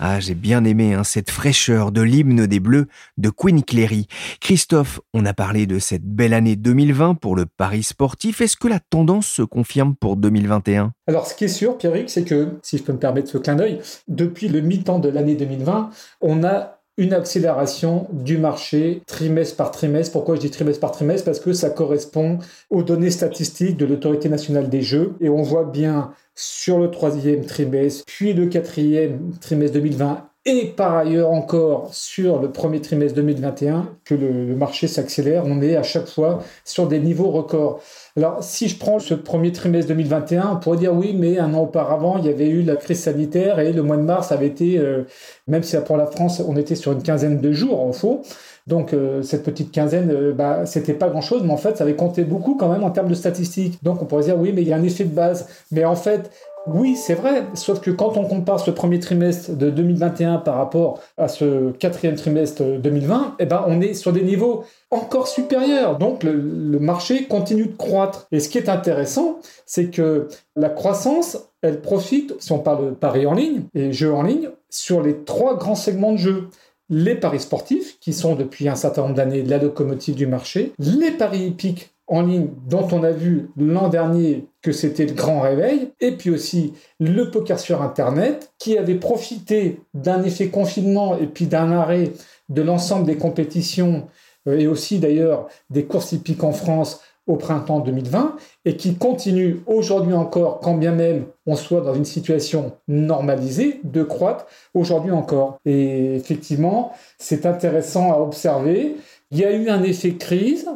Ah, 0.00 0.20
j'ai 0.20 0.34
bien 0.34 0.64
aimé 0.64 0.94
hein, 0.94 1.02
cette 1.02 1.28
fraîcheur 1.28 1.90
de 1.90 2.02
l'hymne 2.02 2.46
des 2.46 2.60
Bleus 2.60 2.86
de 3.16 3.30
Queen 3.30 3.64
Clary. 3.64 4.06
Christophe, 4.40 5.00
on 5.12 5.26
a 5.26 5.34
parlé 5.34 5.66
de 5.66 5.80
cette 5.80 6.04
belle 6.04 6.34
année 6.34 6.54
2020 6.54 7.16
pour 7.16 7.34
le 7.34 7.46
Paris 7.46 7.82
sportif. 7.82 8.40
Est-ce 8.40 8.56
que 8.56 8.68
la 8.68 8.78
tendance 8.78 9.26
se 9.26 9.42
confirme 9.42 9.96
pour 9.96 10.16
2021 10.16 10.92
Alors, 11.08 11.26
ce 11.26 11.34
qui 11.34 11.46
est 11.46 11.48
sûr, 11.48 11.76
Pierrick, 11.76 12.10
c'est 12.10 12.22
que, 12.22 12.58
si 12.62 12.78
je 12.78 12.84
peux 12.84 12.92
me 12.92 12.98
permettre 12.98 13.28
ce 13.28 13.38
clin 13.38 13.56
d'œil, 13.56 13.80
depuis 14.06 14.46
le 14.46 14.60
mi-temps 14.60 15.00
de 15.00 15.08
l'année 15.08 15.34
2020, 15.34 15.90
on 16.20 16.44
a 16.44 16.78
une 16.96 17.12
accélération 17.12 18.08
du 18.12 18.38
marché 18.38 19.02
trimestre 19.06 19.56
par 19.56 19.72
trimestre. 19.72 20.12
Pourquoi 20.12 20.36
je 20.36 20.40
dis 20.40 20.50
trimestre 20.50 20.80
par 20.80 20.92
trimestre? 20.92 21.24
Parce 21.24 21.40
que 21.40 21.52
ça 21.52 21.70
correspond 21.70 22.38
aux 22.70 22.82
données 22.84 23.10
statistiques 23.10 23.76
de 23.76 23.86
l'autorité 23.86 24.28
nationale 24.28 24.68
des 24.68 24.82
jeux. 24.82 25.14
Et 25.20 25.28
on 25.28 25.42
voit 25.42 25.64
bien 25.64 26.12
sur 26.38 26.78
le 26.78 26.90
troisième 26.90 27.44
trimestre, 27.44 28.04
puis 28.06 28.32
le 28.32 28.46
quatrième 28.46 29.36
trimestre 29.40 29.74
2020 29.74 30.27
et 30.44 30.66
par 30.66 30.96
ailleurs 30.96 31.30
encore 31.30 31.92
sur 31.92 32.40
le 32.40 32.50
premier 32.50 32.80
trimestre 32.80 33.16
2021 33.16 33.96
que 34.04 34.14
le, 34.14 34.54
marché 34.54 34.86
s'accélère. 34.86 35.44
On 35.46 35.60
est 35.60 35.76
à 35.76 35.82
chaque 35.82 36.06
fois 36.06 36.42
sur 36.64 36.88
des 36.88 37.00
niveaux 37.00 37.30
records. 37.30 37.80
Alors 38.16 38.42
si 38.42 38.68
je 38.68 38.78
prends 38.78 38.98
ce 38.98 39.14
premier 39.14 39.52
trimestre 39.52 39.88
2021, 39.88 40.52
on 40.52 40.56
pourrait 40.56 40.78
dire 40.78 40.94
oui, 40.94 41.14
mais 41.14 41.38
un 41.38 41.52
an 41.54 41.64
auparavant, 41.64 42.18
il 42.18 42.24
y 42.24 42.28
avait 42.30 42.48
eu 42.48 42.62
la 42.62 42.76
crise 42.76 43.00
sanitaire 43.00 43.58
et 43.58 43.72
le 43.72 43.82
mois 43.82 43.96
de 43.96 44.02
mars 44.02 44.32
avait 44.32 44.46
été, 44.46 44.78
euh, 44.78 45.04
même 45.46 45.62
si 45.62 45.76
pour 45.84 45.96
la 45.96 46.06
France, 46.06 46.40
on 46.46 46.56
était 46.56 46.76
sur 46.76 46.92
une 46.92 47.02
quinzaine 47.02 47.40
de 47.40 47.52
jours 47.52 47.80
en 47.80 47.92
faux. 47.92 48.22
Donc 48.68 48.92
euh, 48.92 49.22
cette 49.22 49.44
petite 49.44 49.72
quinzaine, 49.72 50.10
euh, 50.10 50.32
bah, 50.32 50.66
c'était 50.66 50.92
pas 50.92 51.08
grand-chose, 51.08 51.42
mais 51.42 51.52
en 51.52 51.56
fait, 51.56 51.78
ça 51.78 51.84
avait 51.84 51.96
compté 51.96 52.24
beaucoup 52.24 52.54
quand 52.54 52.68
même 52.68 52.84
en 52.84 52.90
termes 52.90 53.08
de 53.08 53.14
statistiques. 53.14 53.82
Donc 53.82 54.02
on 54.02 54.04
pourrait 54.04 54.24
dire 54.24 54.38
oui, 54.38 54.52
mais 54.54 54.60
il 54.60 54.68
y 54.68 54.74
a 54.74 54.76
un 54.76 54.82
effet 54.82 55.04
de 55.04 55.14
base. 55.14 55.48
Mais 55.72 55.86
en 55.86 55.96
fait, 55.96 56.30
oui, 56.72 56.96
c'est 56.96 57.14
vrai, 57.14 57.46
sauf 57.54 57.80
que 57.80 57.90
quand 57.90 58.16
on 58.16 58.24
compare 58.24 58.60
ce 58.60 58.70
premier 58.70 58.98
trimestre 59.00 59.52
de 59.56 59.70
2021 59.70 60.38
par 60.38 60.56
rapport 60.56 61.00
à 61.16 61.28
ce 61.28 61.70
quatrième 61.72 62.14
trimestre 62.14 62.62
2020, 62.62 63.36
eh 63.38 63.46
ben, 63.46 63.64
on 63.66 63.80
est 63.80 63.94
sur 63.94 64.12
des 64.12 64.22
niveaux 64.22 64.64
encore 64.90 65.28
supérieurs. 65.28 65.98
Donc 65.98 66.22
le, 66.22 66.78
marché 66.78 67.24
continue 67.24 67.66
de 67.66 67.76
croître. 67.76 68.26
Et 68.32 68.40
ce 68.40 68.48
qui 68.48 68.58
est 68.58 68.68
intéressant, 68.68 69.40
c'est 69.66 69.90
que 69.90 70.28
la 70.56 70.68
croissance, 70.68 71.38
elle 71.62 71.80
profite, 71.80 72.34
si 72.38 72.52
on 72.52 72.58
parle 72.58 72.90
de 72.90 72.94
paris 72.94 73.26
en 73.26 73.34
ligne 73.34 73.62
et 73.74 73.92
jeux 73.92 74.12
en 74.12 74.22
ligne, 74.22 74.48
sur 74.70 75.02
les 75.02 75.24
trois 75.24 75.56
grands 75.56 75.74
segments 75.74 76.12
de 76.12 76.18
jeux 76.18 76.48
les 76.90 77.14
paris 77.14 77.40
sportifs, 77.40 77.98
qui 78.00 78.12
sont 78.12 78.34
depuis 78.34 78.68
un 78.68 78.74
certain 78.74 79.02
nombre 79.02 79.14
d'années 79.14 79.42
la 79.42 79.58
locomotive 79.58 80.14
du 80.14 80.26
marché, 80.26 80.72
les 80.78 81.10
paris 81.10 81.46
hippiques 81.46 81.90
en 82.08 82.22
ligne 82.22 82.48
dont 82.66 82.88
on 82.92 83.02
a 83.02 83.10
vu 83.10 83.50
l'an 83.56 83.88
dernier 83.88 84.46
que 84.62 84.72
c'était 84.72 85.06
le 85.06 85.12
grand 85.12 85.40
réveil, 85.40 85.92
et 86.00 86.12
puis 86.12 86.30
aussi 86.30 86.72
le 86.98 87.30
poker 87.30 87.58
sur 87.58 87.82
Internet, 87.82 88.52
qui 88.58 88.76
avait 88.76 88.94
profité 88.94 89.80
d'un 89.94 90.22
effet 90.22 90.48
confinement 90.48 91.16
et 91.18 91.26
puis 91.26 91.46
d'un 91.46 91.70
arrêt 91.70 92.12
de 92.48 92.62
l'ensemble 92.62 93.06
des 93.06 93.16
compétitions, 93.16 94.08
euh, 94.46 94.58
et 94.58 94.66
aussi 94.66 94.98
d'ailleurs 94.98 95.48
des 95.70 95.84
courses 95.84 96.12
hippiques 96.12 96.44
en 96.44 96.52
France 96.52 97.00
au 97.26 97.36
printemps 97.36 97.80
2020 97.80 98.36
et 98.64 98.76
qui 98.76 98.96
continue 98.96 99.60
aujourd'hui 99.66 100.14
encore, 100.14 100.60
quand 100.60 100.74
bien 100.74 100.92
même 100.92 101.26
on 101.46 101.56
soit 101.56 101.82
dans 101.82 101.94
une 101.94 102.06
situation 102.06 102.72
normalisée, 102.88 103.80
de 103.84 104.02
croître 104.02 104.46
aujourd'hui 104.74 105.10
encore. 105.10 105.58
Et 105.66 106.16
effectivement, 106.16 106.92
c'est 107.18 107.46
intéressant 107.46 108.12
à 108.12 108.16
observer. 108.16 108.96
Il 109.30 109.38
y 109.38 109.44
a 109.44 109.52
eu 109.52 109.68
un 109.68 109.82
effet 109.82 110.14
crise, 110.14 110.68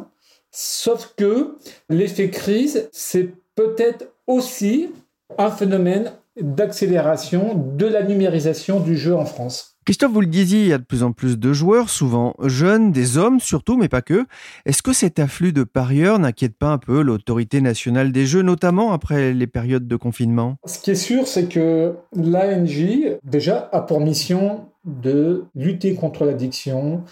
sauf 0.53 1.13
que 1.17 1.57
l'effet 1.89 2.29
crise, 2.29 2.87
c'est 2.93 3.33
peut-être 3.55 4.05
aussi 4.27 4.89
un 5.37 5.51
phénomène 5.51 6.13
d'accélération 6.39 7.55
de 7.75 7.85
la 7.85 8.03
numérisation 8.03 8.79
du 8.79 8.97
jeu 8.97 9.15
en 9.15 9.25
France. 9.25 9.75
Christophe, 9.85 10.13
vous 10.13 10.21
le 10.21 10.27
disiez, 10.27 10.61
il 10.61 10.67
y 10.67 10.73
a 10.73 10.77
de 10.77 10.83
plus 10.83 11.03
en 11.03 11.11
plus 11.11 11.37
de 11.37 11.51
joueurs, 11.51 11.89
souvent 11.89 12.35
jeunes, 12.43 12.93
des 12.93 13.17
hommes 13.17 13.41
surtout, 13.41 13.75
mais 13.75 13.89
pas 13.89 14.01
que. 14.01 14.25
Est-ce 14.65 14.81
que 14.81 14.93
cet 14.93 15.19
afflux 15.19 15.51
de 15.51 15.63
parieurs 15.63 16.19
n'inquiète 16.19 16.57
pas 16.57 16.69
un 16.69 16.77
peu 16.77 17.01
l'autorité 17.01 17.59
nationale 17.59 18.13
des 18.13 18.25
jeux, 18.25 18.43
notamment 18.43 18.93
après 18.93 19.33
les 19.33 19.47
périodes 19.47 19.87
de 19.87 19.95
confinement? 19.97 20.55
Ce 20.65 20.79
qui 20.79 20.91
est 20.91 20.95
sûr, 20.95 21.27
c'est 21.27 21.49
que 21.49 21.95
l'ANJ, 22.15 23.17
déjà, 23.23 23.69
a 23.73 23.81
pour 23.81 23.99
mission 23.99 24.67
de 24.85 25.43
lutter 25.53 25.95
contre 25.95 26.23
l'addiction, 26.23 27.03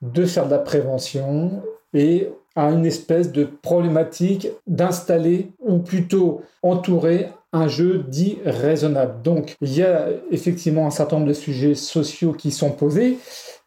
de 0.00 0.24
faire 0.24 0.46
de 0.46 0.52
la 0.52 0.58
prévention 0.58 1.62
et 1.94 2.28
a 2.56 2.70
une 2.70 2.86
espèce 2.86 3.32
de 3.32 3.44
problématique 3.44 4.48
d'installer, 4.66 5.52
ou 5.60 5.78
plutôt 5.78 6.42
entourer 6.62 7.28
un 7.52 7.68
jeu 7.68 8.04
dit 8.08 8.38
raisonnable. 8.44 9.22
Donc, 9.22 9.56
il 9.60 9.74
y 9.74 9.82
a 9.82 10.08
effectivement 10.30 10.86
un 10.86 10.90
certain 10.90 11.16
nombre 11.16 11.28
de 11.28 11.34
sujets 11.34 11.74
sociaux 11.74 12.32
qui 12.32 12.50
sont 12.50 12.70
posés. 12.70 13.18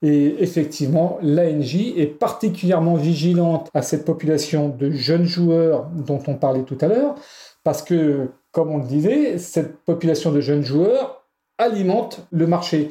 Et 0.01 0.35
effectivement, 0.43 1.17
l'ANJ 1.21 1.93
est 1.97 2.07
particulièrement 2.19 2.95
vigilante 2.95 3.69
à 3.73 3.81
cette 3.81 4.05
population 4.05 4.69
de 4.69 4.91
jeunes 4.91 5.25
joueurs 5.25 5.87
dont 5.95 6.21
on 6.27 6.35
parlait 6.35 6.63
tout 6.63 6.77
à 6.81 6.87
l'heure, 6.87 7.15
parce 7.63 7.81
que, 7.81 8.27
comme 8.51 8.71
on 8.71 8.77
le 8.77 8.85
disait, 8.85 9.37
cette 9.37 9.77
population 9.77 10.31
de 10.31 10.41
jeunes 10.41 10.63
joueurs 10.63 11.25
alimente 11.57 12.27
le 12.31 12.45
marché. 12.45 12.89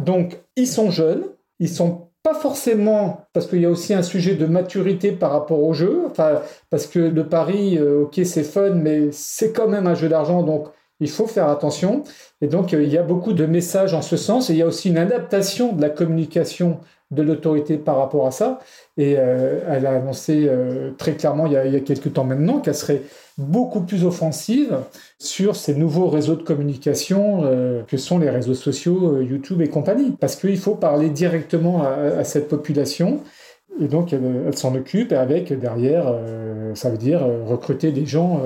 Donc, 0.00 0.38
ils 0.56 0.66
sont 0.66 0.90
jeunes, 0.90 1.24
ils 1.58 1.68
sont 1.68 2.08
pas 2.22 2.34
forcément, 2.34 3.26
parce 3.32 3.46
qu'il 3.46 3.60
y 3.60 3.66
a 3.66 3.70
aussi 3.70 3.94
un 3.94 4.02
sujet 4.02 4.34
de 4.36 4.46
maturité 4.46 5.10
par 5.12 5.32
rapport 5.32 5.62
au 5.62 5.72
jeu, 5.74 6.04
enfin, 6.06 6.40
parce 6.70 6.86
que 6.86 7.00
le 7.00 7.28
pari, 7.28 7.78
euh, 7.78 8.02
ok, 8.02 8.20
c'est 8.24 8.44
fun, 8.44 8.70
mais 8.70 9.10
c'est 9.10 9.52
quand 9.52 9.66
même 9.68 9.86
un 9.88 9.94
jeu 9.94 10.08
d'argent, 10.08 10.42
donc 10.42 10.68
il 11.00 11.10
faut 11.10 11.26
faire 11.26 11.48
attention. 11.48 12.04
Et 12.40 12.46
donc, 12.46 12.74
euh, 12.74 12.82
il 12.84 12.92
y 12.92 12.98
a 12.98 13.02
beaucoup 13.02 13.32
de 13.32 13.44
messages 13.44 13.92
en 13.92 14.02
ce 14.02 14.16
sens, 14.16 14.50
et 14.50 14.52
il 14.52 14.58
y 14.58 14.62
a 14.62 14.66
aussi 14.66 14.88
une 14.88 14.98
adaptation 14.98 15.72
de 15.72 15.82
la 15.82 15.90
communication 15.90 16.78
de 17.12 17.22
l'autorité 17.22 17.76
par 17.76 17.98
rapport 17.98 18.26
à 18.26 18.30
ça. 18.30 18.58
Et 18.96 19.14
euh, 19.16 19.60
elle 19.68 19.86
a 19.86 19.92
annoncé 19.92 20.46
euh, 20.48 20.90
très 20.98 21.12
clairement 21.12 21.46
il 21.46 21.52
y, 21.52 21.56
a, 21.56 21.80
quelques 21.80 22.12
temps 22.12 22.24
maintenant 22.24 22.60
qu'elle 22.60 22.74
serait 22.74 23.02
beaucoup 23.38 23.80
plus 23.80 24.04
offensive 24.04 24.78
sur 25.18 25.56
ces 25.56 25.74
nouveaux 25.74 26.08
réseaux 26.08 26.34
de 26.34 26.42
communication 26.42 27.42
euh, 27.44 27.82
que 27.86 27.96
sont 27.96 28.18
les 28.18 28.30
réseaux 28.30 28.54
sociaux, 28.54 29.20
YouTube 29.20 29.60
et 29.60 29.68
compagnie. 29.68 30.12
Parce 30.18 30.36
qu'il 30.36 30.58
faut 30.58 30.74
parler 30.74 31.10
directement 31.10 31.82
à, 31.84 32.24
cette 32.24 32.48
population. 32.48 33.20
Et 33.80 33.88
donc, 33.88 34.12
elle, 34.12 34.42
elle 34.46 34.56
s'en 34.56 34.74
occupe 34.74 35.12
avec 35.12 35.58
derrière, 35.58 36.14
ça 36.74 36.90
veut 36.90 36.98
dire 36.98 37.26
recruter 37.46 37.90
des 37.90 38.04
gens 38.04 38.42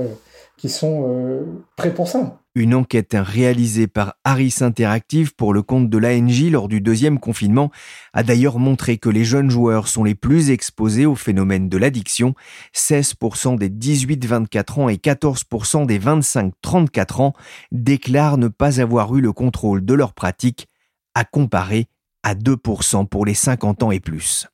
qui 0.56 0.68
sont 0.68 1.44
prêts 1.76 1.94
pour 1.94 2.08
ça. 2.08 2.40
Une 2.54 2.74
enquête 2.74 3.14
réalisée 3.14 3.86
par 3.86 4.14
Harris 4.24 4.56
Interactive 4.62 5.34
pour 5.34 5.52
le 5.52 5.60
compte 5.60 5.90
de 5.90 5.98
l'ANJ 5.98 6.50
lors 6.50 6.68
du 6.68 6.80
deuxième 6.80 7.18
confinement 7.20 7.70
a 8.14 8.22
d'ailleurs 8.22 8.58
montré 8.58 8.96
que 8.96 9.10
les 9.10 9.24
jeunes 9.24 9.50
joueurs 9.50 9.88
sont 9.88 10.04
les 10.04 10.14
plus 10.14 10.50
exposés 10.50 11.04
au 11.04 11.14
phénomène 11.14 11.68
de 11.68 11.76
l'addiction. 11.76 12.34
16% 12.74 13.58
des 13.58 13.68
18-24 13.68 14.80
ans 14.80 14.88
et 14.88 14.96
14% 14.96 15.84
des 15.84 15.98
25-34 15.98 17.20
ans 17.20 17.32
déclarent 17.72 18.38
ne 18.38 18.48
pas 18.48 18.80
avoir 18.80 19.14
eu 19.14 19.20
le 19.20 19.34
contrôle 19.34 19.84
de 19.84 19.92
leur 19.92 20.14
pratique, 20.14 20.66
à 21.14 21.24
comparer 21.24 21.88
à 22.26 22.34
2% 22.34 23.06
pour 23.06 23.24
les 23.24 23.34
50 23.34 23.84
ans 23.84 23.92
et 23.92 24.00
plus. 24.00 24.48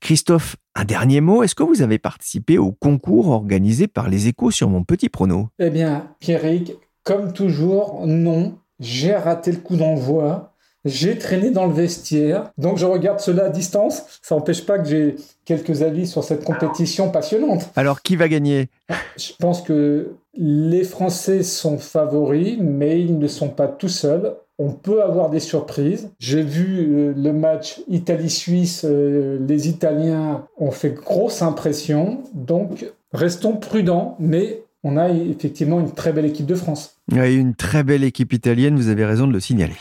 Christophe, 0.00 0.56
un 0.74 0.86
dernier 0.86 1.20
mot, 1.20 1.42
est-ce 1.42 1.54
que 1.54 1.62
vous 1.62 1.82
avez 1.82 1.98
participé 1.98 2.56
au 2.56 2.72
concours 2.72 3.28
organisé 3.28 3.88
par 3.88 4.08
les 4.08 4.26
échos 4.28 4.50
sur 4.50 4.70
mon 4.70 4.84
petit 4.84 5.10
prono? 5.10 5.50
Eh 5.58 5.68
bien, 5.68 6.14
Pierrick, 6.18 6.72
comme 7.04 7.34
toujours, 7.34 8.06
non. 8.06 8.56
J'ai 8.78 9.14
raté 9.14 9.52
le 9.52 9.58
coup 9.58 9.76
d'envoi. 9.76 10.54
J'ai 10.86 11.18
traîné 11.18 11.50
dans 11.50 11.66
le 11.66 11.74
vestiaire. 11.74 12.52
Donc 12.56 12.78
je 12.78 12.86
regarde 12.86 13.20
cela 13.20 13.44
à 13.44 13.48
distance. 13.50 14.02
Ça 14.22 14.34
n'empêche 14.34 14.64
pas 14.64 14.78
que 14.78 14.88
j'ai 14.88 15.16
quelques 15.44 15.82
avis 15.82 16.06
sur 16.06 16.24
cette 16.24 16.42
compétition 16.42 17.10
passionnante. 17.10 17.68
Alors 17.76 18.00
qui 18.00 18.16
va 18.16 18.28
gagner? 18.28 18.70
Je 19.18 19.32
pense 19.38 19.60
que 19.60 20.14
les 20.32 20.84
Français 20.84 21.42
sont 21.42 21.76
favoris, 21.76 22.56
mais 22.58 23.02
ils 23.02 23.18
ne 23.18 23.28
sont 23.28 23.50
pas 23.50 23.68
tout 23.68 23.90
seuls. 23.90 24.34
On 24.62 24.72
peut 24.72 25.02
avoir 25.02 25.30
des 25.30 25.40
surprises. 25.40 26.10
J'ai 26.18 26.42
vu 26.42 27.14
le 27.16 27.32
match 27.32 27.80
Italie-Suisse. 27.88 28.84
Les 28.84 29.68
Italiens 29.70 30.44
ont 30.58 30.70
fait 30.70 30.90
grosse 30.90 31.40
impression. 31.40 32.18
Donc 32.34 32.84
restons 33.14 33.56
prudents, 33.56 34.16
mais 34.20 34.60
on 34.84 34.98
a 34.98 35.08
effectivement 35.08 35.80
une 35.80 35.92
très 35.92 36.12
belle 36.12 36.26
équipe 36.26 36.44
de 36.44 36.54
France. 36.54 36.98
Oui, 37.10 37.36
une 37.36 37.54
très 37.54 37.84
belle 37.84 38.04
équipe 38.04 38.34
italienne, 38.34 38.76
vous 38.76 38.88
avez 38.88 39.06
raison 39.06 39.26
de 39.26 39.32
le 39.32 39.40
signaler. 39.40 39.76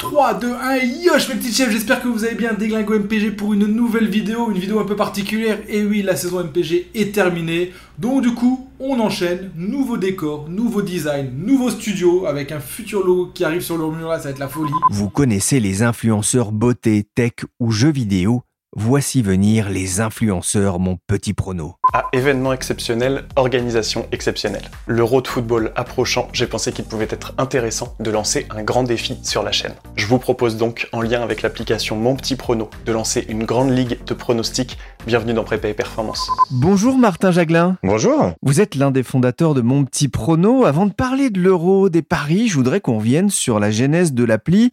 3, 0.00 0.32
2, 0.32 0.54
1, 0.54 0.76
yosh 1.04 1.28
mes 1.28 1.34
petits 1.34 1.52
chefs, 1.52 1.70
j'espère 1.70 2.02
que 2.02 2.08
vous 2.08 2.24
allez 2.24 2.34
bien 2.34 2.54
déglingo 2.54 2.98
MPG 2.98 3.32
pour 3.32 3.52
une 3.52 3.66
nouvelle 3.66 4.08
vidéo, 4.08 4.50
une 4.50 4.58
vidéo 4.58 4.80
un 4.80 4.86
peu 4.86 4.96
particulière. 4.96 5.58
Et 5.68 5.84
oui, 5.84 6.00
la 6.00 6.16
saison 6.16 6.42
MPG 6.42 6.88
est 6.94 7.14
terminée. 7.14 7.72
Donc 7.98 8.22
du 8.22 8.32
coup, 8.32 8.70
on 8.78 8.98
enchaîne, 8.98 9.50
nouveau 9.56 9.98
décor, 9.98 10.48
nouveau 10.48 10.80
design, 10.80 11.30
nouveau 11.36 11.68
studio, 11.68 12.24
avec 12.24 12.50
un 12.50 12.60
futur 12.60 13.04
logo 13.04 13.30
qui 13.34 13.44
arrive 13.44 13.60
sur 13.60 13.76
le 13.76 13.94
mur 13.94 14.08
là, 14.08 14.16
ça 14.16 14.24
va 14.24 14.30
être 14.30 14.38
la 14.38 14.48
folie. 14.48 14.72
Vous 14.90 15.10
connaissez 15.10 15.60
les 15.60 15.82
influenceurs 15.82 16.50
beauté, 16.50 17.06
tech 17.14 17.32
ou 17.60 17.70
jeux 17.70 17.92
vidéo 17.92 18.42
Voici 18.76 19.20
venir 19.20 19.68
les 19.68 20.00
influenceurs, 20.00 20.78
mon 20.78 20.96
petit 21.08 21.34
prono. 21.34 21.74
À 21.92 22.04
événement 22.12 22.52
exceptionnel, 22.52 23.24
organisation 23.34 24.06
exceptionnelle. 24.12 24.62
L'Euro 24.86 25.20
de 25.20 25.26
football 25.26 25.72
approchant, 25.74 26.28
j'ai 26.32 26.46
pensé 26.46 26.70
qu'il 26.70 26.84
pouvait 26.84 27.08
être 27.10 27.34
intéressant 27.36 27.96
de 27.98 28.12
lancer 28.12 28.46
un 28.48 28.62
grand 28.62 28.84
défi 28.84 29.18
sur 29.24 29.42
la 29.42 29.50
chaîne. 29.50 29.74
Je 29.96 30.06
vous 30.06 30.20
propose 30.20 30.56
donc, 30.56 30.88
en 30.92 31.02
lien 31.02 31.20
avec 31.20 31.42
l'application 31.42 31.96
Mon 31.96 32.14
Petit 32.14 32.36
Prono, 32.36 32.70
de 32.86 32.92
lancer 32.92 33.26
une 33.28 33.42
grande 33.42 33.76
ligue 33.76 33.98
de 34.04 34.14
pronostics. 34.14 34.78
Bienvenue 35.04 35.32
dans 35.32 35.42
Prépa 35.42 35.66
et 35.66 35.74
Performance. 35.74 36.30
Bonjour 36.52 36.96
Martin 36.96 37.32
Jaglin. 37.32 37.76
Bonjour. 37.82 38.34
Vous 38.40 38.60
êtes 38.60 38.76
l'un 38.76 38.92
des 38.92 39.02
fondateurs 39.02 39.54
de 39.54 39.62
Mon 39.62 39.84
Petit 39.84 40.06
Prono. 40.06 40.64
Avant 40.64 40.86
de 40.86 40.92
parler 40.92 41.30
de 41.30 41.40
l'Euro, 41.40 41.88
des 41.88 42.02
paris, 42.02 42.46
je 42.46 42.54
voudrais 42.54 42.80
qu'on 42.80 42.98
vienne 42.98 43.30
sur 43.30 43.58
la 43.58 43.72
genèse 43.72 44.12
de 44.12 44.22
l'appli. 44.22 44.70